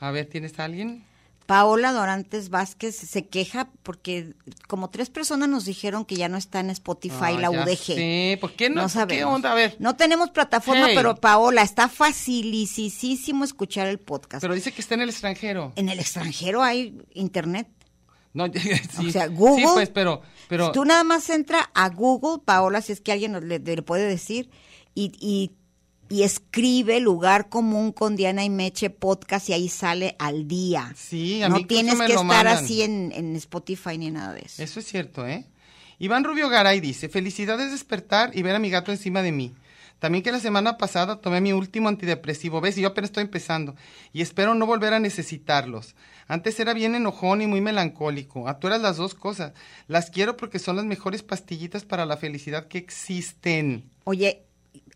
[0.00, 1.04] A ver, ¿tienes a alguien?
[1.46, 4.32] Paola Dorantes Vázquez se queja porque
[4.68, 7.76] como tres personas nos dijeron que ya no está en Spotify Ah, la UDG.
[7.96, 8.38] sé.
[8.40, 8.82] ¿Por qué no?
[8.84, 9.34] ¿Qué sabemos.
[9.34, 9.52] onda?
[9.52, 9.76] A ver.
[9.78, 10.94] No tenemos plataforma, Hey.
[10.96, 14.40] pero Paola, está facilísimo escuchar el podcast.
[14.40, 15.72] Pero dice que está en el extranjero.
[15.76, 17.68] en el extranjero hay internet.
[18.34, 19.66] No, sí, o sea, Google.
[19.66, 23.48] Sí, pues, pero, pero Tú nada más entra a Google, Paola, si es que alguien
[23.48, 24.48] le, le puede decir,
[24.94, 25.52] y, y,
[26.08, 30.92] y escribe lugar común con Diana y Meche podcast y ahí sale al día.
[30.96, 32.64] Sí, a no mí incluso tienes me que lo estar mandan.
[32.64, 34.62] así en, en Spotify ni nada de eso.
[34.62, 35.46] Eso es cierto, ¿eh?
[35.98, 39.54] Iván Rubio Garay dice, felicidades despertar y ver a mi gato encima de mí.
[40.02, 42.76] También que la semana pasada tomé mi último antidepresivo, ¿ves?
[42.76, 43.76] Y yo apenas estoy empezando.
[44.12, 45.94] Y espero no volver a necesitarlos.
[46.26, 48.48] Antes era bien enojón y muy melancólico.
[48.48, 49.52] A tú eras las dos cosas.
[49.86, 53.84] Las quiero porque son las mejores pastillitas para la felicidad que existen.
[54.02, 54.42] Oye,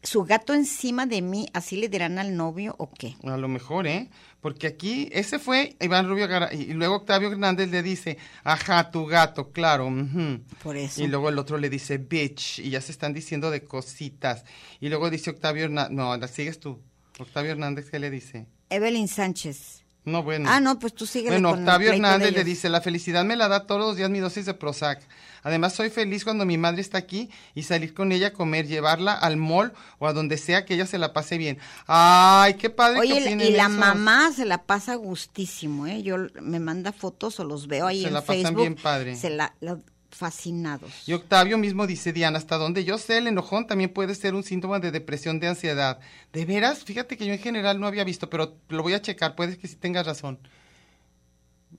[0.03, 3.15] ¿su gato encima de mí, así le dirán al novio o qué?
[3.23, 4.09] A lo mejor, ¿eh?
[4.47, 6.71] Porque aquí, ese fue Iván Rubio Garay.
[6.71, 9.89] Y luego Octavio Hernández le dice, ajá, tu gato, claro.
[9.89, 10.41] ujú".
[10.63, 11.03] Por eso.
[11.03, 14.45] Y luego el otro le dice bitch y ya se están diciendo de cositas.
[14.79, 16.81] Y luego dice Octavio Hernández, no, la sigues tú.
[17.19, 18.47] Octavio Hernández, ¿qué le dice?
[18.71, 19.83] Evelyn Sánchez.
[20.07, 20.49] No, bueno.
[20.51, 23.49] Ah, no, pues tú sigue Bueno, con Octavio Hernández le dice, la felicidad me la
[23.49, 25.03] da todos los días mi dosis de Prozac.
[25.43, 29.13] Además, soy feliz cuando mi madre está aquí y salir con ella a comer, llevarla
[29.15, 31.59] al mall o a donde sea que ella se la pase bien.
[31.89, 33.71] Ay, qué padre Oye, que y la- eso.
[33.73, 36.03] mamá se la pasa gustísimo, ¿eh?
[36.03, 38.61] Yo me manda fotos o los veo ahí Se en la pasan Facebook.
[38.61, 39.17] bien padre.
[39.17, 39.79] Se la, la-
[40.11, 40.91] fascinados.
[41.09, 44.43] Y Octavio mismo dice, Diana, hasta donde yo sé, el enojón también puede ser un
[44.43, 45.99] síntoma de depresión, de ansiedad.
[46.33, 46.85] ¿De veras?
[46.85, 49.69] Fíjate que yo en general no había visto, pero lo voy a checar, puedes que
[49.69, 50.39] sí tengas razón.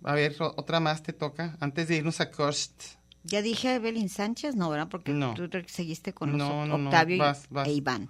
[0.04, 2.84] A ver, otra más te toca, antes de irnos a Kurst.
[3.24, 4.88] Ya dije Evelyn Sánchez, no, ¿verdad?
[4.90, 5.34] Porque No.
[5.34, 7.68] tú seguiste con No, los no, Octavio y- vas, vas.
[7.68, 8.10] e Iván.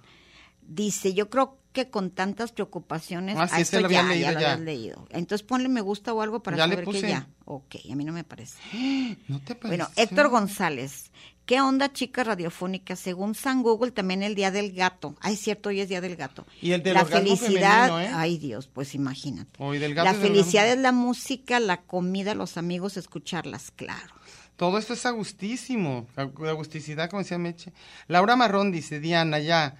[0.62, 4.40] Dice, yo creo que con tantas preocupaciones, Ah, sí, esto lo ya, leído ya lo
[4.40, 4.52] ya.
[4.52, 5.06] habías leído.
[5.10, 7.28] Entonces ponle me gusta o algo para Ya le saber que ya.
[7.44, 8.56] Ok, a mí no me parece.
[9.28, 10.02] ¿No te Bueno, pareció?
[10.02, 11.10] Héctor González.
[11.46, 12.98] ¿Qué onda, chicas radiofónicas?
[12.98, 15.14] Según San Google, también el Día del Gato.
[15.20, 16.46] Ay, cierto, hoy es Día del Gato.
[16.60, 18.10] Y el del La felicidad, femenino, ¿eh?
[18.14, 19.50] ay Dios, pues imagínate.
[19.58, 24.14] Hoy del gato La felicidad es la música, la comida, los amigos, escucharlas, claro.
[24.56, 27.72] Todo esto es agustísimo, ag- agusticidad, como decía Meche.
[28.08, 29.76] Laura Marrón dice, Diana, ya.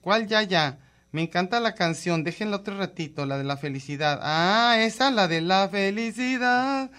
[0.00, 0.78] ¿Cuál ya, ya?
[1.16, 4.20] Me encanta la canción, déjenla otro ratito, la de la felicidad.
[4.22, 6.90] Ah, esa, la de la felicidad.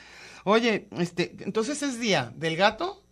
[0.43, 3.03] Oye, este, entonces es día del gato,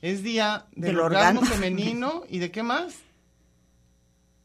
[0.00, 2.94] es día del, Del orgasmo, femenino, ¿y de qué más?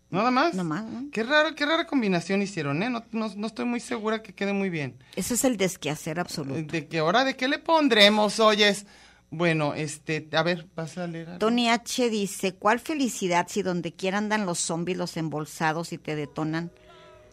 [0.10, 0.56] ¿Nada más?
[0.56, 1.12] No más, ¿no?
[1.12, 2.90] Qué rara, qué rara combinación hicieron, ¿eh?
[2.90, 4.98] No, no, no estoy muy segura que quede muy bien.
[5.16, 6.64] Ese es el desquehacer absoluto.
[6.64, 7.24] ¿De qué hora?
[7.24, 8.88] ¿De qué le pondremos, oyes?
[9.36, 11.38] Bueno, este, a ver, vas a leer.
[11.40, 16.16] Tony H dice, ¿cuál felicidad si donde quiera andan los zombies, los embolsados y te
[16.16, 16.72] detonan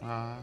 [0.05, 0.37] Ah,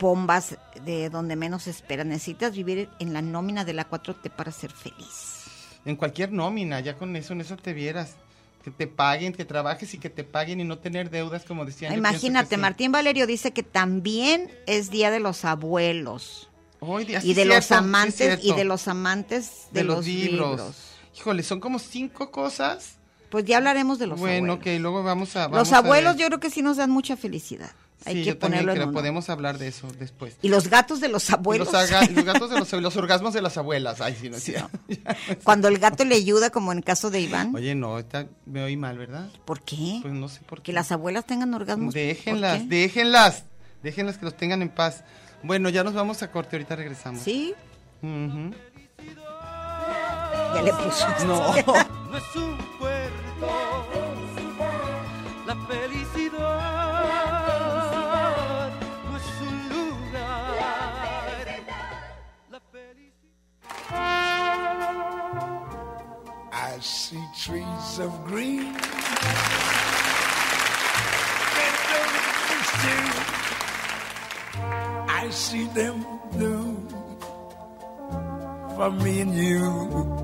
[0.00, 2.06] bombas de donde menos esperas?
[2.06, 5.44] Necesitas vivir en la nómina de la 4T para ser feliz.
[5.84, 8.16] en cualquier nómina, ya con eso, en eso te vieras.
[8.64, 11.92] Que te paguen, que trabajes y que te paguen y no tener deudas, como decían.
[11.92, 12.60] Imagínate, sí.
[12.60, 16.48] Martín Valerio dice que también es Día de los Abuelos
[16.80, 20.93] Hoy día, sí y de es los amantes y de los amantes de, los, libros.
[21.16, 22.96] Híjole, son como cinco cosas.
[23.30, 24.58] Pues ya hablaremos de los bueno, abuelos.
[24.64, 25.44] que luego vamos a.
[25.48, 27.70] los vamos abuelos yo creo que sí nos dan mucha felicidad.
[28.06, 30.36] Hay Sí, que yo también ponerlo en creo, podemos hablar de eso después.
[30.42, 31.72] Y los gatos de los abuelos.
[31.72, 34.00] Los, aga- los gatos de los, los orgasmos de las abuelas.
[34.02, 34.68] Ay, sí, no cierto.
[35.42, 37.54] Cuando el gato le ayuda, como en el caso de Iván.
[37.54, 39.30] Oye, no, ahorita me oí mal, ¿verdad?
[39.46, 40.00] ¿Por qué?
[40.02, 40.64] Pues no sé por qué.
[40.64, 41.94] que las abuelas tengan orgasmos.
[41.94, 43.44] ¿por Déjenlas, déjenlas,
[43.82, 45.02] déjenlas que los tengan en paz.
[45.42, 47.22] Bueno, ya nos vamos a corte, ahorita regresamos.
[47.22, 47.54] Sí,
[48.02, 48.54] Ujú.
[50.54, 51.06] Ya le puso.
[51.26, 51.54] No.
[52.10, 53.46] no es un puerto.
[55.46, 56.40] La felicidad
[59.10, 61.46] no es un lugar.
[62.50, 63.14] La felicidad.
[66.52, 68.76] I see trees of green.
[75.08, 76.76] I see them blue
[78.76, 80.23] for me and you.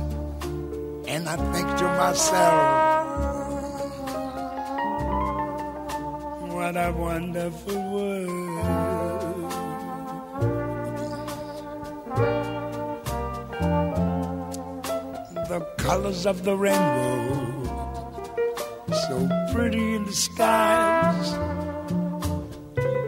[1.31, 2.61] I think to myself,
[6.51, 8.51] what a wonderful world.
[15.47, 17.63] the colors of the rainbow,
[19.07, 21.33] so pretty in the skies,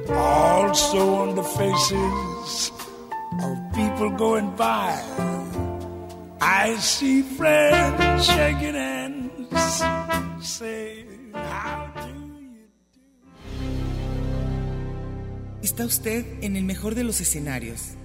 [0.10, 2.72] also on the faces
[3.44, 5.13] of people going by.
[6.66, 9.84] I see friends shaking hands,
[10.40, 12.70] say, How do you
[15.62, 17.96] Está usted en el mejor de los escenarios,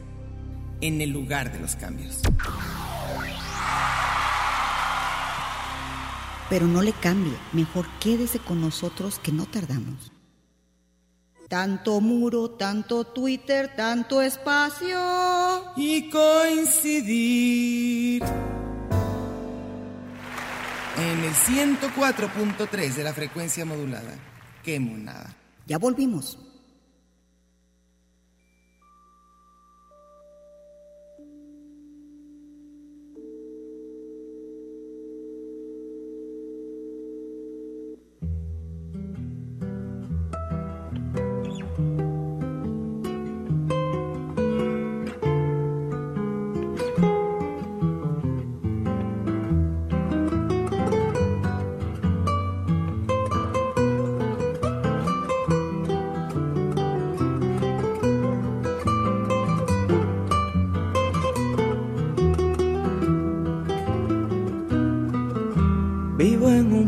[0.81, 2.21] en el lugar de los cambios.
[6.51, 10.11] Pero no le cambie, mejor quédese con nosotros que no tardamos.
[11.49, 14.99] Tanto muro, tanto Twitter, tanto espacio.
[15.77, 17.43] Y coincidir
[20.99, 24.15] en el 104.3 de la frecuencia modulada.
[24.63, 25.35] Qué monada.
[25.67, 26.39] Ya volvimos.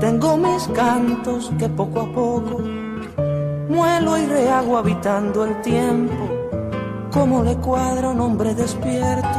[0.00, 2.62] tengo mis cantos que poco a poco
[3.68, 6.28] muelo y rehago habitando el tiempo,
[7.12, 9.38] como le cuadra un hombre despierto.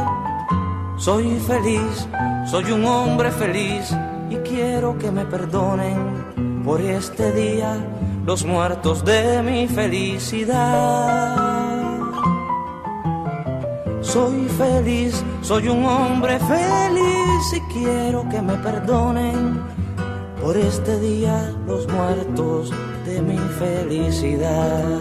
[0.96, 2.08] Soy feliz,
[2.46, 3.94] soy un hombre feliz
[4.30, 7.76] y quiero que me perdonen por este día
[8.24, 11.36] los muertos de mi felicidad.
[14.00, 19.71] Soy feliz, soy un hombre feliz y quiero que me perdonen
[20.42, 22.72] por este día los muertos
[23.06, 25.00] de mi felicidad.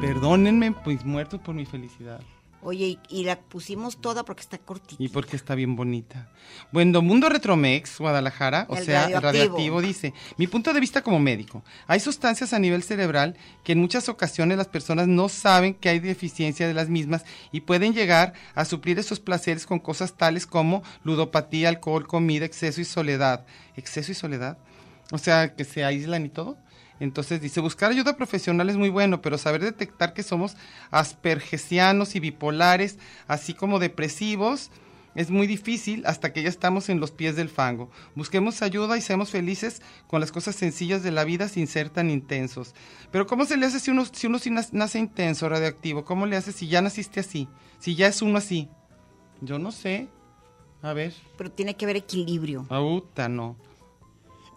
[0.00, 2.20] Perdónenme, pues muertos por mi felicidad.
[2.64, 5.02] Oye, y, y la pusimos toda porque está cortita.
[5.02, 6.28] Y porque está bien bonita.
[6.72, 9.20] Bueno, Mundo Retromex, Guadalajara, o El sea, radioactivo.
[9.30, 13.80] radioactivo, dice, mi punto de vista como médico, hay sustancias a nivel cerebral que en
[13.80, 18.32] muchas ocasiones las personas no saben que hay deficiencia de las mismas y pueden llegar
[18.54, 23.44] a suplir esos placeres con cosas tales como ludopatía, alcohol, comida, exceso y soledad.
[23.76, 24.56] ¿Exceso y soledad?
[25.12, 26.56] O sea, que se aíslan y todo.
[27.04, 30.56] Entonces dice, buscar ayuda profesional es muy bueno, pero saber detectar que somos
[30.90, 34.70] aspergesianos y bipolares, así como depresivos,
[35.14, 37.90] es muy difícil hasta que ya estamos en los pies del fango.
[38.14, 42.08] Busquemos ayuda y seamos felices con las cosas sencillas de la vida sin ser tan
[42.08, 42.74] intensos.
[43.12, 44.38] Pero ¿cómo se le hace si uno, si uno
[44.72, 46.06] nace intenso, radioactivo?
[46.06, 47.48] ¿Cómo le hace si ya naciste así?
[47.80, 48.70] Si ya es uno así.
[49.42, 50.08] Yo no sé.
[50.80, 51.12] A ver.
[51.36, 52.66] Pero tiene que haber equilibrio.
[52.70, 53.56] Auta, no.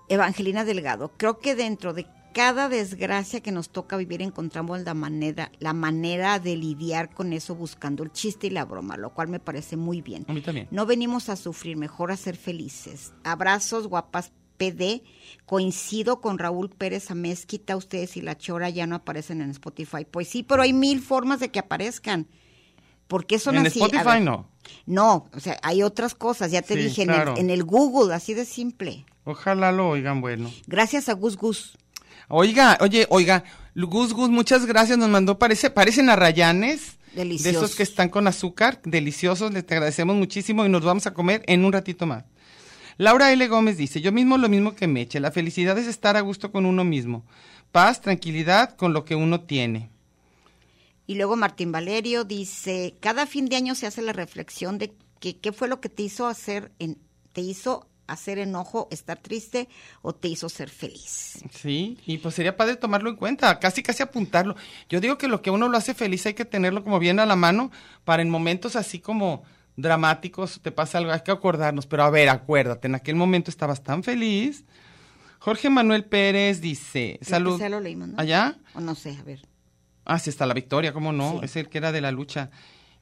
[0.10, 5.52] Evangelina Delgado, creo que dentro de cada desgracia que nos toca vivir encontramos la manera,
[5.58, 9.40] la manera de lidiar con eso buscando el chiste y la broma, lo cual me
[9.40, 10.24] parece muy bien.
[10.28, 10.68] A mí también.
[10.70, 13.12] No venimos a sufrir, mejor a ser felices.
[13.24, 15.02] Abrazos, guapas PD.
[15.48, 20.06] Coincido con Raúl Pérez Amezquita, ustedes y la Chora ya no aparecen en Spotify.
[20.06, 22.28] Pues sí, pero hay mil formas de que aparezcan.
[23.08, 23.82] ¿Por qué son En así?
[23.82, 24.22] A Spotify ver.
[24.22, 24.48] no.
[24.86, 28.14] No, o sea, hay otras cosas, ya te Sí, dije, en, el, en el Google,
[28.14, 29.08] así de simple.
[29.24, 30.52] Ojalá lo oigan bueno.
[30.68, 31.78] Gracias a Gus Gus.
[32.30, 33.44] Oiga, oye, oiga,
[33.76, 36.98] Gus Gus, muchas gracias, nos mandó, parece, parecen arrayanes.
[37.14, 37.44] Deliciosos.
[37.44, 41.14] De esos que están con azúcar, deliciosos, les te agradecemos muchísimo y nos vamos a
[41.14, 42.26] comer en un ratito más.
[42.98, 43.48] Laura L.
[43.48, 46.66] Gómez dice, yo mismo lo mismo que Meche, la felicidad es estar a gusto con
[46.66, 47.26] uno mismo.
[47.72, 49.90] Paz, tranquilidad con lo que uno tiene.
[51.06, 55.38] Y luego Martín Valerio dice, cada fin de año se hace la reflexión de que
[55.38, 56.98] qué fue lo que te hizo hacer, en,
[57.34, 59.68] te hizo hacer enojo, estar triste
[60.02, 61.40] o te hizo ser feliz.
[61.52, 64.56] Sí, y pues sería padre tomarlo en cuenta, casi casi apuntarlo.
[64.90, 67.26] Yo digo que lo que uno lo hace feliz hay que tenerlo como bien a
[67.26, 67.72] la mano
[68.04, 69.44] para en momentos así como
[69.76, 73.84] dramáticos te pasa algo, hay que acordarnos, pero a ver, acuérdate, en aquel momento estabas
[73.84, 74.66] tan feliz.
[75.40, 77.62] Jorge Manuel Pérez dice, salud.
[77.62, 78.20] lo leímos, ¿no?
[78.20, 78.58] ¿Allá?
[78.74, 79.42] O no sé, a ver.
[80.04, 81.34] Ah, sí, está la victoria, ¿cómo no?
[81.34, 81.40] Sí.
[81.44, 82.50] Es el que era de la lucha.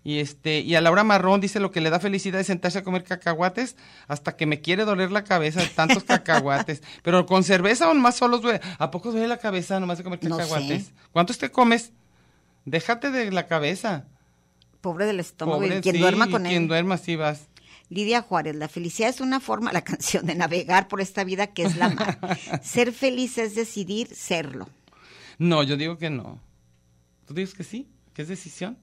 [0.05, 2.83] Y este, y a Laura Marrón dice lo que le da felicidad es sentarse a
[2.83, 3.75] comer cacahuates
[4.07, 6.83] hasta que me quiere doler la cabeza de tantos cacahuates.
[7.01, 8.61] Pero con cerveza o más solos duele.
[8.77, 10.85] ¿A poco duele la cabeza nomás de comer No cacahuates?
[10.85, 10.93] sé.
[11.11, 11.91] ¿Cuántos te comes?
[12.65, 14.05] Déjate de la cabeza.
[14.79, 16.67] Pobre del estómago, Pobre, y quien sí, duerma y con quien él.
[16.67, 17.47] duerma, sí vas.
[17.89, 21.63] Lidia Juárez, la felicidad es una forma, la canción de navegar por esta vida que
[21.63, 22.19] es la mar.
[22.63, 24.69] Ser feliz es decidir serlo.
[25.39, 26.39] No, yo digo que no.
[27.25, 27.89] ¿Tú dices que sí?
[28.13, 28.77] ¿Que es decisión?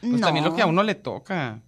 [0.00, 0.18] Pues No.
[0.20, 1.60] también lo que a uno le toca.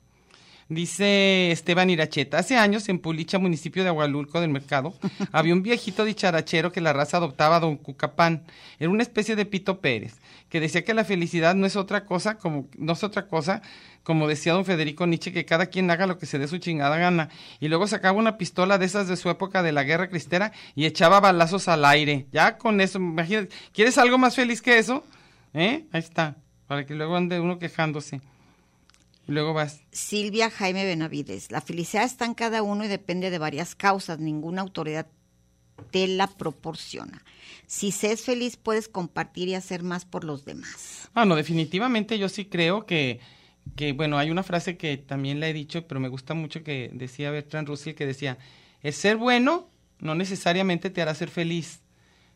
[0.69, 4.95] Dice Esteban Iracheta, hace años en Pulicha, municipio de Agualulco del Mercado,
[5.33, 8.45] había un viejito dicharachero que la raza adoptaba a don Cucapán.
[8.79, 10.15] Era una especie de Pito Pérez,
[10.49, 13.63] que decía que la felicidad no es otra cosa, como, no es otra cosa,
[14.05, 16.97] como decía don Federico Nietzsche, que cada quien haga lo que se dé su chingada
[16.99, 17.31] gana.
[17.59, 20.87] Y luego sacaba una pistola de esas de su época de la guerra cristera y
[20.87, 22.27] echaba balazos al aire.
[22.31, 25.03] Ya con eso, imagínate, ¿quieres algo más feliz que eso?
[25.53, 25.85] ¿Eh?
[25.91, 26.37] Ahí está,
[26.71, 28.21] para que luego ande uno quejándose.
[29.27, 29.81] Y luego vas.
[29.91, 34.63] Silvia Jaime Benavides, la felicidad está en cada uno y depende de varias causas, ninguna
[34.63, 35.09] autoridad
[35.91, 37.25] te la proporciona.
[37.67, 41.11] Si se es feliz, puedes compartir y hacer más por los demás.
[41.13, 43.19] Ah, no, definitivamente yo sí creo que,
[43.75, 46.89] que, bueno, hay una frase que también la he dicho, pero me gusta mucho que
[46.93, 48.39] decía Bertrand Russell, que decía,
[48.85, 49.69] el ser bueno
[49.99, 51.81] no necesariamente te hará ser feliz,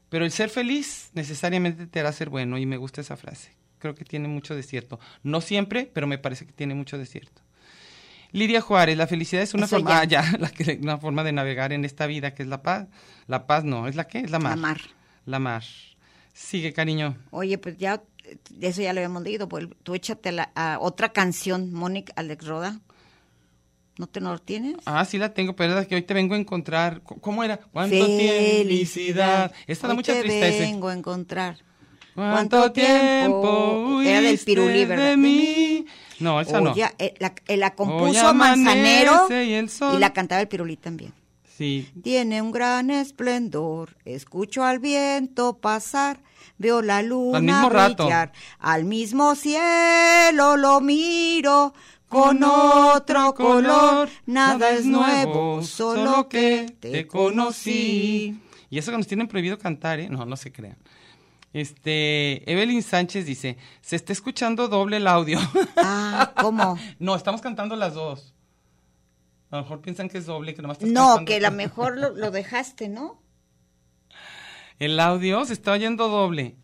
[0.09, 3.53] pero el ser feliz necesariamente te hará ser bueno, y me gusta esa frase.
[3.85, 4.99] Creo que tiene mucho de cierto.
[5.23, 7.43] No siempre, pero me parece que tiene mucho de cierto.
[8.33, 10.21] Lidia Juárez, la felicidad es una Eso forma, ya.
[10.25, 12.87] ah, ya, la que- una forma de navegar en esta vida, que es la paz.
[13.27, 14.21] La paz no, ¿es la qué?
[14.21, 14.53] Es la mar.
[14.57, 14.81] La mar.
[15.27, 15.65] La mar.
[16.33, 17.15] Sigue, cariño.
[17.31, 18.03] Oye, pues ya,
[18.53, 22.47] de eso ya lo habíamos leído, pues tú échate la, a otra canción, Mónica Alex
[22.47, 22.81] Roda.
[23.99, 24.77] ¿No te no lo tienes?
[24.87, 27.03] Ah, sí la tengo, pero es que hoy te vengo a encontrar.
[27.03, 27.59] ¿Cómo era?
[27.59, 29.53] ¿Cuánto felicidad?
[29.67, 30.65] Esta da Hoy mucha te tristeza.
[30.65, 31.59] vengo a encontrar.
[32.15, 35.11] ¿Cuánto tiempo Era del Pirulí, ¿verdad?
[35.11, 35.87] de mí?
[36.21, 36.73] No, esa no.
[36.73, 39.97] Oye, eh, la, eh, la compuso Manzanero y el sol.
[39.97, 41.13] y la cantaba el Pirulí también.
[41.57, 41.89] Sí.
[42.03, 46.21] Tiene un gran esplendor, escucho al viento pasar,
[46.59, 48.05] veo la luna Al mismo rato.
[48.05, 51.73] brillar, al mismo cielo lo miro
[52.09, 58.37] con otro color, nada es nuevo, solo que te conocí.
[58.71, 60.09] Y eso que nos tienen prohibido cantar, ¿eh?
[60.09, 60.77] No, no se crean.
[61.55, 65.39] Este, Evelyn Sánchez dice, se está escuchando doble el audio.
[65.77, 66.79] Ah, ¿cómo?
[66.99, 68.35] no, estamos cantando las dos.
[69.51, 71.25] A lo mejor piensan que es doble, que nomás estás No, cantando.
[71.31, 73.23] que la mejor lo, lo dejaste, ¿no?
[74.79, 76.57] El audio se está oyendo doble.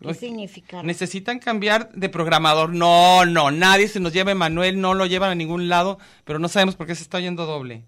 [0.00, 0.82] ¿Qué significa?
[0.82, 2.70] Necesitan cambiar de programador.
[2.74, 6.48] No, no, nadie se nos lleva Manuel, no lo llevan a ningún lado, pero no
[6.48, 7.84] sabemos por qué se está oyendo doble.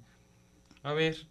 [0.82, 1.26] A ver.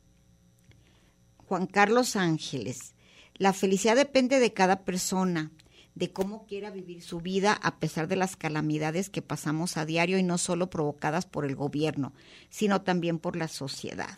[1.48, 2.96] Juan Carlos Ángeles,
[3.42, 5.50] la felicidad depende de cada persona,
[5.96, 10.20] de cómo quiera vivir su vida a pesar de las calamidades que pasamos a diario
[10.20, 12.14] y no solo provocadas por el gobierno,
[12.52, 14.10] sino también por la sociedad.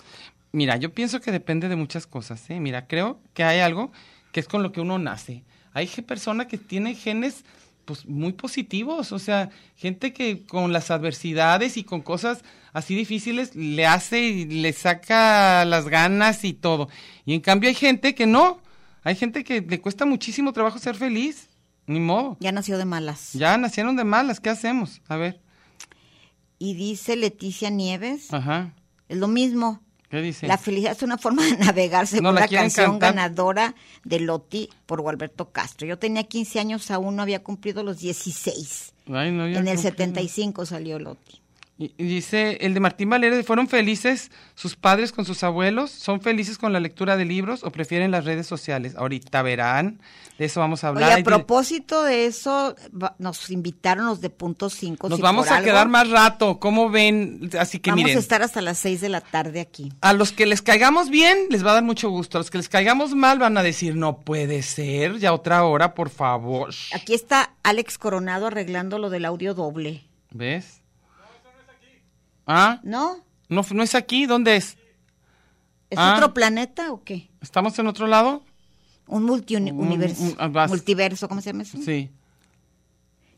[0.51, 2.49] Mira, yo pienso que depende de muchas cosas.
[2.49, 2.59] ¿eh?
[2.59, 3.93] Mira, creo que hay algo
[4.33, 5.43] que es con lo que uno nace.
[5.73, 7.45] Hay ge- persona que tiene genes
[7.85, 12.43] pues muy positivos, o sea, gente que con las adversidades y con cosas
[12.73, 16.89] así difíciles le hace y le saca las ganas y todo.
[17.25, 18.59] Y en cambio hay gente que no,
[19.03, 21.49] hay gente que le cuesta muchísimo trabajo ser feliz,
[21.87, 22.37] ni modo.
[22.39, 23.33] Ya nació de malas.
[23.33, 25.01] Ya nacieron de malas, ¿qué hacemos?
[25.07, 25.41] A ver,
[26.59, 28.73] Y dice Leticia Nieves, ajá,
[29.09, 29.81] es lo mismo.
[30.09, 30.47] ¿qué dice?
[30.47, 33.15] La felicidad es una forma de navegar según No, la canción cantar.
[33.15, 33.75] ganadora
[34.05, 35.87] de Loti por Gualberto Castro.
[35.87, 38.93] Yo tenía 15 años, aún no había cumplido los 16.
[39.11, 39.81] Ay, no, En el creo que no.
[39.81, 41.41] 75 salió Loti.
[41.77, 45.89] Y y dice el de Martín Valera, ¿fueron felices sus padres con sus abuelos?
[45.89, 48.95] ¿Son felices con la lectura de libros o prefieren las redes sociales?
[48.95, 49.99] Ahorita verán,
[50.37, 51.11] de eso vamos a hablar.
[51.11, 52.75] Oye, a propósito de eso,
[53.17, 55.09] nos invitaron los de punto 5.
[55.09, 57.49] Nos vamos a quedar más rato, ¿cómo ven?
[57.59, 59.91] Así que Vamos miren, a estar hasta las 6 de la tarde aquí.
[60.01, 62.59] a los que les caigamos bien les va a dar mucho gusto, a los que
[62.59, 66.69] les caigamos mal van a decir, no puede ser, ya otra hora, por favor.
[66.93, 70.03] Aquí está Alex Coronado arreglando lo del audio doble.
[70.29, 70.82] ¿Ves?
[72.45, 73.17] Ah, ¿No?
[73.49, 74.77] no, no es aquí, ¿dónde es?
[75.89, 76.15] ¿Es Ah.
[76.17, 77.29] otro planeta o qué?
[77.41, 78.43] ¿Estamos en otro lado?
[79.07, 80.23] Un multiuniverso.
[80.23, 80.69] un- vas.
[80.69, 81.77] multiverso, ¿cómo se llama eso?
[81.83, 82.09] Sí.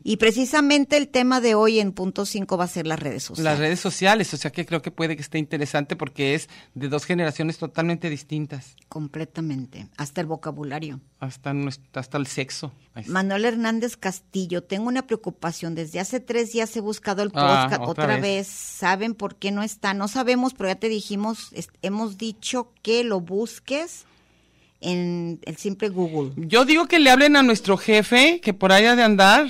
[0.08, 3.50] Y precisamente el tema de hoy en punto 5 va a ser las redes sociales.
[3.50, 6.88] Las redes sociales, o sea que creo que puede que esté interesante porque es de
[6.88, 9.88] dos generaciones totalmente distintas, Completamente.
[9.96, 11.00] Hasta el vocabulario.
[11.18, 12.72] hasta, nuestro- hasta el sexo.
[13.06, 15.74] Manuel Hernández Castillo, tengo una preocupación.
[15.74, 18.22] Desde hace tres días he buscado el Ah, podcast otra otra, vez.
[18.22, 18.46] vez.
[18.46, 19.92] ¿Saben por qué no está?
[19.92, 21.50] No sabemos, pero ya te dijimos,
[21.82, 24.04] hemos dicho que lo busques
[24.80, 26.32] en el simple Google.
[26.46, 29.48] Yo digo que le hablen a nuestro jefe, que por ha de andar,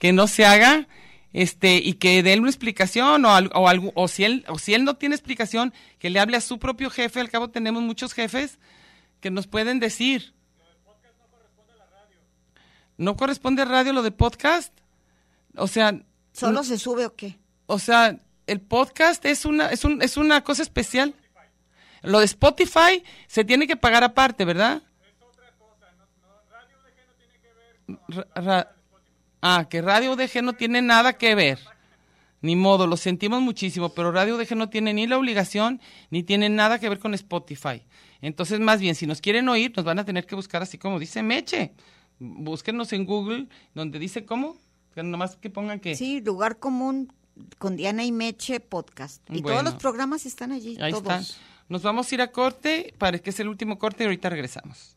[0.00, 0.88] que no se haga,
[1.32, 4.58] este, y que dé él una explicación, o, al- o, algo- o, si él, o
[4.58, 7.82] si él no tiene explicación, que le hable a su propio jefe, al cabo tenemos
[7.84, 8.58] muchos jefes
[9.20, 10.34] que nos pueden decir.
[12.96, 14.72] ¿No corresponde a radio lo de podcast?
[15.56, 15.94] O sea,
[16.32, 17.38] ¿Solo se sube o qué?
[17.66, 21.14] O sea, el podcast es una, es un, es una cosa especial.
[22.02, 24.82] Lo de Spotify se tiene que pagar aparte, ¿verdad?
[28.08, 28.76] Ra- ra-
[29.42, 31.58] ah, que Radio UDG no tiene nada que ver.
[32.42, 35.80] Ni modo, lo sentimos muchísimo, pero Radio UDG no tiene ni la obligación
[36.10, 37.82] ni tiene nada que ver con Spotify.
[38.22, 40.98] Entonces, más bien, si nos quieren oír, nos van a tener que buscar así como
[40.98, 41.72] dice Meche.
[42.18, 44.56] Búsquenos en Google, donde dice cómo,
[44.94, 45.94] que nomás que pongan que...
[45.96, 47.12] Sí, lugar común
[47.58, 49.22] con Diana y Meche podcast.
[49.30, 49.60] Y Bueno.
[49.60, 51.02] todos los programas están allí, Ahí todos.
[51.04, 51.24] están.
[51.68, 54.96] Nos vamos a ir a corte, para que es el último corte y ahorita regresamos.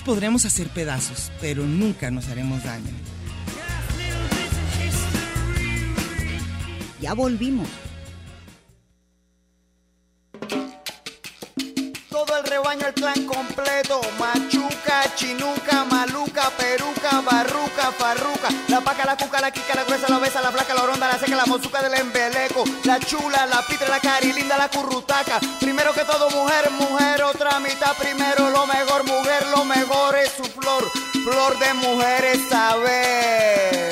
[0.00, 2.90] Nos podremos hacer pedazos, pero nunca nos haremos daño.
[7.00, 7.68] Ya volvimos.
[12.08, 14.00] Todo el rebaño, el clan completo.
[14.18, 18.48] Machuca, chinuca, maluca, peruca, barruca, farruca.
[18.68, 19.84] La paca, la cuca, la quica, la
[21.58, 22.62] del embeleco.
[22.84, 25.40] La chula, la pitra, la carilinda, la currutaca.
[25.58, 27.96] Primero que todo, mujer, mujer, otra mitad.
[27.96, 30.88] Primero lo mejor, mujer, lo mejor es su flor.
[31.24, 33.89] Flor de mujeres, saber.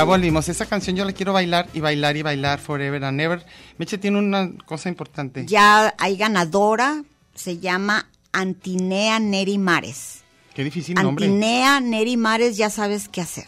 [0.00, 0.48] Ya volvimos.
[0.48, 3.44] Esa canción yo la quiero bailar y bailar y bailar forever and ever.
[3.78, 5.44] Meche tiene una cosa importante.
[5.46, 7.02] Ya hay ganadora,
[7.34, 10.22] se llama Antinea Neri Mares.
[10.54, 11.26] Qué difícil nombre.
[11.26, 13.46] Antinea Neri Mares, ya sabes qué hacer.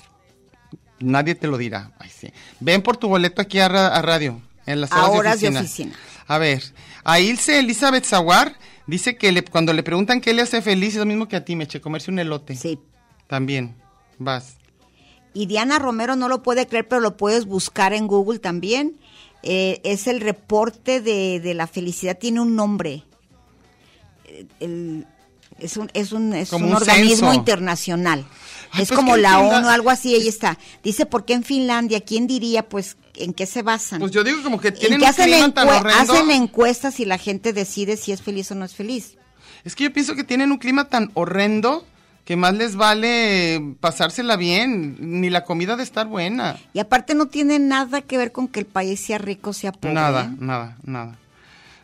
[1.01, 1.91] Nadie te lo dirá.
[1.99, 2.33] Ay, sí.
[2.61, 5.49] Ven por tu boleto aquí a, ra- a radio, en las horas, A horas de,
[5.49, 5.93] oficina.
[6.29, 6.63] A ver,
[7.03, 8.55] a Ilse Elizabeth Zaguar
[8.87, 11.45] dice que le- cuando le preguntan qué le hace feliz es lo mismo que a
[11.45, 12.55] ti, Meche, comerse un elote.
[12.55, 12.79] Sí.
[13.27, 13.75] También.
[14.19, 14.57] Vas.
[15.35, 18.99] Y Diana Romero no lo puede creer, pero lo puedes buscar en Google también.
[19.43, 23.03] Eh, es el reporte de, de la felicidad, tiene un nombre.
[24.27, 25.07] Eh, el-
[25.59, 27.35] es un, es un, es un un organismo censo.
[27.35, 28.25] internacional.
[28.73, 30.59] Ay, es pues como la ONU, algo así, ahí está.
[30.83, 32.01] Dice, ¿por qué en Finlandia?
[32.01, 34.01] ¿Quién diría, pues, en qué se basan?
[34.01, 36.13] Pues yo digo como que en tienen que un hacen, clima tan horrendo.
[36.15, 39.17] hacen encuestas y la gente decide si es feliz o no es feliz.
[39.65, 41.87] Es que yo pienso que tienen un clima tan horrendo
[42.25, 46.57] que más les vale pasársela bien, ni la comida de estar buena.
[46.73, 49.95] Y aparte no tiene nada que ver con que el país sea rico sea pobre.
[49.95, 50.37] Nada, ¿eh?
[50.39, 51.17] nada, nada.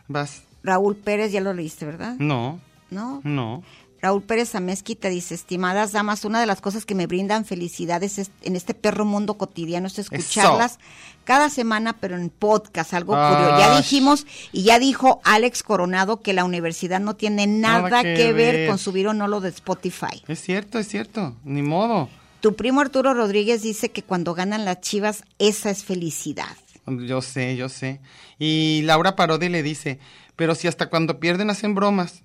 [0.07, 0.43] Vas.
[0.63, 2.15] Raúl Pérez, ya lo leíste, ¿verdad?
[2.19, 2.59] No,
[2.89, 3.21] ¿No?
[3.23, 3.63] no.
[4.01, 8.31] Raúl Pérez Amezquita dice, estimadas damas, una de las cosas que me brindan felicidades es-
[8.43, 10.79] en este perro mundo cotidiano es escucharlas
[11.25, 13.57] cada semana, pero en podcast, algo curioso.
[13.59, 18.13] Ya dijimos y ya dijo Alex Coronado que la universidad no tiene nada, Nada que,
[18.15, 18.67] que ver, ver.
[18.69, 20.23] con subir o no lo de Spotify.
[20.27, 21.35] Es cierto, es cierto.
[21.43, 22.09] Ni modo.
[22.41, 26.55] Tu primo Arturo Rodríguez dice que cuando ganan las chivas, esa es felicidad.
[26.87, 27.99] Yo sé, yo sé.
[28.39, 29.99] Y Laura Parodi le dice,
[30.37, 32.23] pero si hasta cuando pierden hacen bromas.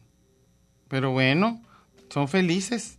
[0.88, 1.60] Pero bueno,
[2.10, 2.98] son felices.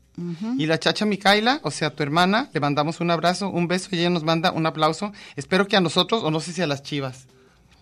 [0.58, 4.00] Y la chacha Micaela, o sea, tu hermana, le mandamos un abrazo, un beso y
[4.00, 5.12] ella nos manda un aplauso.
[5.36, 7.28] Espero que a nosotros, o no sé si a las chivas.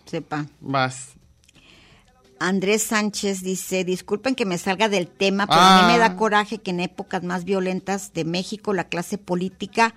[0.04, 0.46] Sepa.
[0.60, 1.10] Vas.
[2.40, 6.08] Andrés Sánchez dice, disculpen que me salga del tema, pero a mí me Ah.
[6.08, 9.94] da coraje que en épocas más violentas de México la clase política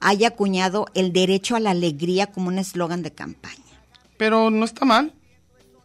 [0.00, 3.54] haya acuñado el derecho a la alegría como un eslogan de campaña.
[4.18, 5.14] Pero no está mal.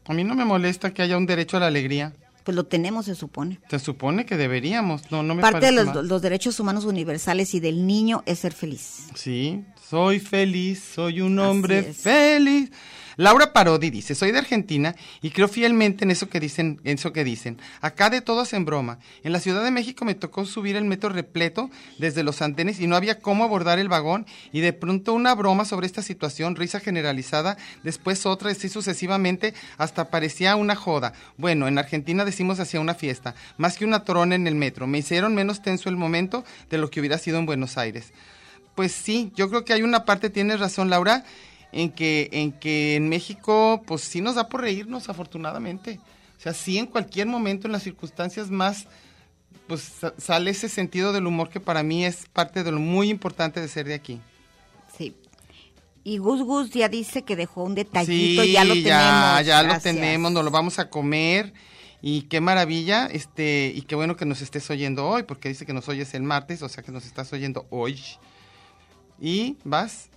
[0.05, 2.13] A mí no me molesta que haya un derecho a la alegría.
[2.43, 3.59] Pues lo tenemos, se supone.
[3.69, 5.11] Se supone que deberíamos.
[5.11, 6.07] No, no me Parte de los, mal.
[6.07, 9.07] los derechos humanos universales y del niño es ser feliz.
[9.13, 12.71] Sí, soy feliz, soy un hombre feliz.
[13.17, 17.11] Laura Parodi dice, soy de Argentina y creo fielmente en eso que dicen, en eso
[17.13, 17.59] que dicen.
[17.81, 18.99] Acá de todo hacen broma.
[19.23, 22.87] En la Ciudad de México me tocó subir el metro repleto desde los andenes y
[22.87, 26.79] no había cómo abordar el vagón y de pronto una broma sobre esta situación, risa
[26.79, 31.13] generalizada, después otra, así sucesivamente, hasta parecía una joda.
[31.37, 34.87] Bueno, en Argentina decimos hacía una fiesta, más que una trona en el metro.
[34.87, 38.13] Me hicieron menos tenso el momento de lo que hubiera sido en Buenos Aires.
[38.75, 41.25] Pues sí, yo creo que hay una parte, tienes razón Laura,
[41.71, 45.99] en que en que en México pues sí nos da por reírnos afortunadamente.
[46.37, 48.87] O sea, sí en cualquier momento en las circunstancias más
[49.67, 53.09] pues sa- sale ese sentido del humor que para mí es parte de lo muy
[53.09, 54.19] importante de ser de aquí.
[54.97, 55.15] Sí.
[56.03, 58.85] Y Gus Gus ya dice que dejó un detallito, sí, ya lo tenemos.
[58.89, 59.83] ya, ya lo Gracias.
[59.95, 61.53] tenemos, nos lo vamos a comer.
[62.01, 65.73] Y qué maravilla, este, y qué bueno que nos estés oyendo hoy, porque dice que
[65.73, 68.01] nos oyes el martes, o sea que nos estás oyendo hoy.
[69.19, 70.09] Y vas.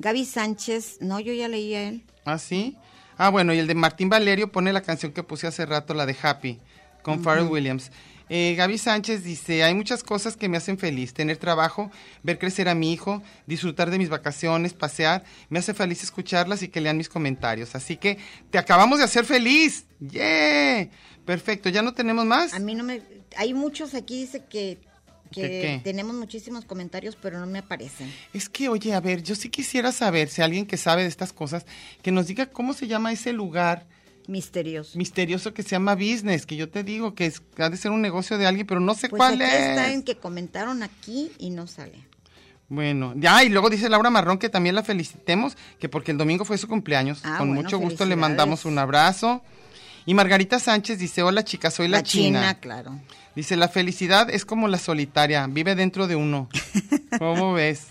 [0.00, 2.02] Gaby Sánchez, no, yo ya leí a él.
[2.24, 2.78] ¿Ah, sí?
[3.18, 6.06] Ah, bueno, y el de Martín Valerio pone la canción que puse hace rato, la
[6.06, 6.58] de Happy,
[7.02, 7.92] con Pharrell Williams.
[8.30, 11.12] Eh, Gaby Sánchez dice, hay muchas cosas que me hacen feliz.
[11.12, 11.90] Tener trabajo,
[12.22, 15.22] ver crecer a mi hijo, disfrutar de mis vacaciones, pasear.
[15.50, 17.74] Me hace feliz escucharlas y que lean mis comentarios.
[17.74, 18.16] Así que
[18.50, 19.84] te acabamos de hacer feliz.
[20.00, 20.88] ¡Yeah!
[21.26, 22.54] Perfecto, ¿ya no tenemos más?
[22.54, 23.02] A mí no me...
[23.36, 24.78] Hay muchos aquí, dice que,
[25.32, 28.12] que tenemos muchísimos comentarios, pero no me aparecen.
[28.32, 31.32] Es que, oye, a ver, yo sí quisiera saber si alguien que sabe de estas
[31.32, 31.64] cosas,
[32.02, 33.86] que nos diga cómo se llama ese lugar
[34.26, 34.96] Misterioso.
[34.98, 38.00] misterioso que se llama business, que yo te digo que es, ha de ser un
[38.02, 39.60] negocio de alguien, pero no sé Pues cuál aquí es.
[39.70, 42.04] está en que comentaron aquí y no sale.
[42.68, 46.44] Bueno, ya, y luego dice Laura Marrón que también la felicitemos, que porque el domingo
[46.44, 47.20] fue su cumpleaños.
[47.24, 49.42] Ah, Con bueno, mucho gusto le mandamos un abrazo.
[50.06, 52.58] Y Margarita Sánchez dice, hola chicas, soy la, China.
[52.60, 52.98] claro.
[53.34, 56.48] Dice, la felicidad es como la solitaria, vive dentro de uno.
[57.18, 57.86] ¿Cómo ves?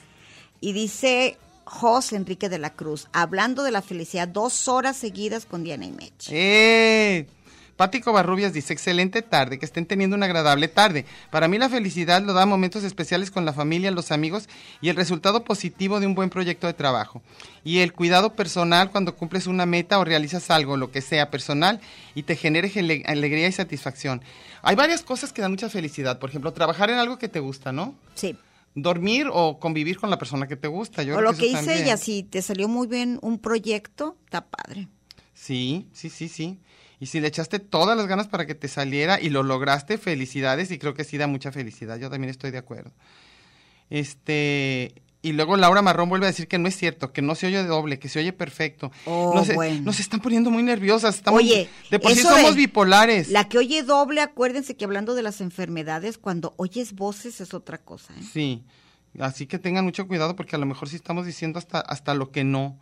[0.59, 5.63] Y dice José Enrique de la Cruz, hablando de la felicidad, dos horas seguidas con
[5.63, 6.31] Diana y Meche.
[6.33, 7.27] ¡Eh!
[7.79, 11.05] Pati Covarrubias dice, excelente tarde, que estén teniendo una agradable tarde.
[11.31, 14.49] Para mí la felicidad lo da momentos especiales con la familia, los amigos
[14.81, 17.21] y el resultado positivo de un buen proyecto de trabajo.
[17.63, 21.79] Y el cuidado personal cuando cumples una meta o realizas algo, lo que sea personal,
[22.15, 22.69] y te genere
[23.05, 24.21] alegría y satisfacción.
[24.61, 26.19] Hay varias cosas que dan mucha felicidad.
[26.19, 27.95] Por ejemplo, trabajar en algo que te gusta, ¿no?
[28.13, 28.35] Sí.
[28.75, 31.03] Dormir o convivir con la persona que te gusta.
[31.03, 31.83] Yo o creo lo que dice también.
[31.83, 34.89] ella, si te salió muy bien un proyecto, está padre.
[35.33, 36.59] Sí, sí, sí, sí.
[36.99, 40.69] Y si le echaste todas las ganas para que te saliera y lo lograste, felicidades
[40.71, 41.97] y creo que sí da mucha felicidad.
[41.97, 42.91] Yo también estoy de acuerdo.
[43.89, 47.47] Este, y luego Laura Marrón vuelve a decir que no es cierto, que no se
[47.47, 48.91] oye doble, que se oye perfecto.
[49.05, 49.81] Oh, nos, bueno.
[49.83, 51.15] nos están poniendo muy nerviosas.
[51.15, 53.29] Estamos, Oye, de por sí somos bipolares.
[53.29, 57.79] La que oye doble, acuérdense que hablando de las enfermedades, cuando oyes voces es otra
[57.79, 58.13] cosa.
[58.13, 58.23] ¿eh?
[58.31, 58.63] Sí,
[59.19, 62.31] así que tengan mucho cuidado porque a lo mejor sí estamos diciendo hasta, hasta lo
[62.31, 62.79] que no.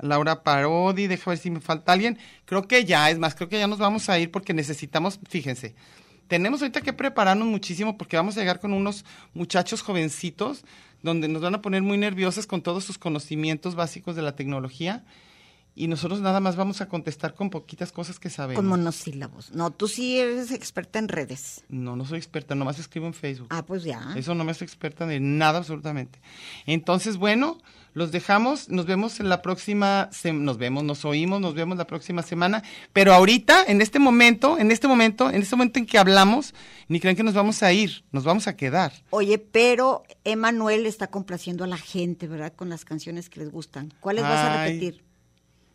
[0.00, 2.18] Laura Parodi, deja ver si me falta alguien.
[2.44, 5.74] Creo que ya, es más, creo que ya nos vamos a ir porque necesitamos, fíjense,
[6.28, 10.64] tenemos ahorita que prepararnos muchísimo porque vamos a llegar con unos muchachos jovencitos
[11.02, 15.04] donde nos van a poner muy nerviosas con todos sus conocimientos básicos de la tecnología
[15.78, 18.56] y nosotros nada más vamos a contestar con poquitas cosas que sabemos.
[18.56, 19.52] Con monosílabos.
[19.52, 21.62] No, tú sí eres experta en redes.
[21.68, 23.46] No, no soy experta, nomás escribo en Facebook.
[23.50, 24.12] Ah, pues ya.
[24.16, 26.20] Eso no me hace experta de nada absolutamente.
[26.66, 27.58] Entonces, bueno,
[27.94, 32.22] los dejamos, nos vemos en la próxima, nos vemos, nos oímos, nos vemos la próxima
[32.22, 32.62] semana,
[32.92, 36.54] pero ahorita, en este momento, en este momento, en este momento en que hablamos,
[36.88, 38.92] ni crean que nos vamos a ir, nos vamos a quedar.
[39.10, 42.52] Oye, pero Emanuel está complaciendo a la gente, ¿verdad?
[42.54, 43.92] Con las canciones que les gustan.
[44.00, 44.72] ¿Cuáles vas a Ay.
[44.74, 45.04] repetir?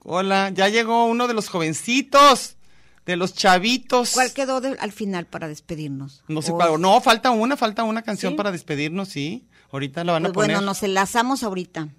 [0.05, 2.57] Hola, ya llegó uno de los jovencitos,
[3.05, 4.11] de los chavitos.
[4.13, 6.23] ¿Cuál quedó de- al final para despedirnos?
[6.27, 8.37] No sé O- cuál, no, falta una, falta una canción ¿Sí?
[8.37, 9.47] para despedirnos, sí.
[9.71, 10.57] Ahorita la van a Pues poner.
[10.57, 11.89] bueno, nos enlazamos ahorita.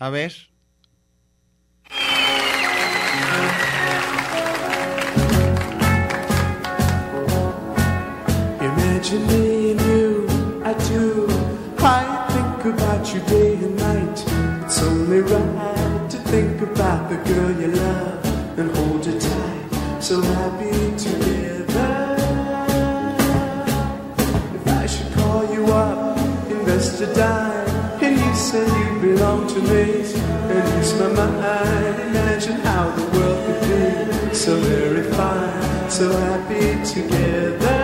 [0.00, 0.32] A ver.
[8.60, 10.26] Imagine me and you,
[10.64, 11.26] I do.
[11.78, 14.24] I think about you day and night.
[14.64, 20.02] It's only right to think about the girl you love and hold her tight.
[20.02, 22.16] So happy together.
[24.56, 26.18] If I should call you up,
[26.50, 29.84] invest a dime, and you say you belong to me.
[30.54, 33.60] and least my mind, imagine how the world could
[34.30, 37.83] be so very fine, so happy together.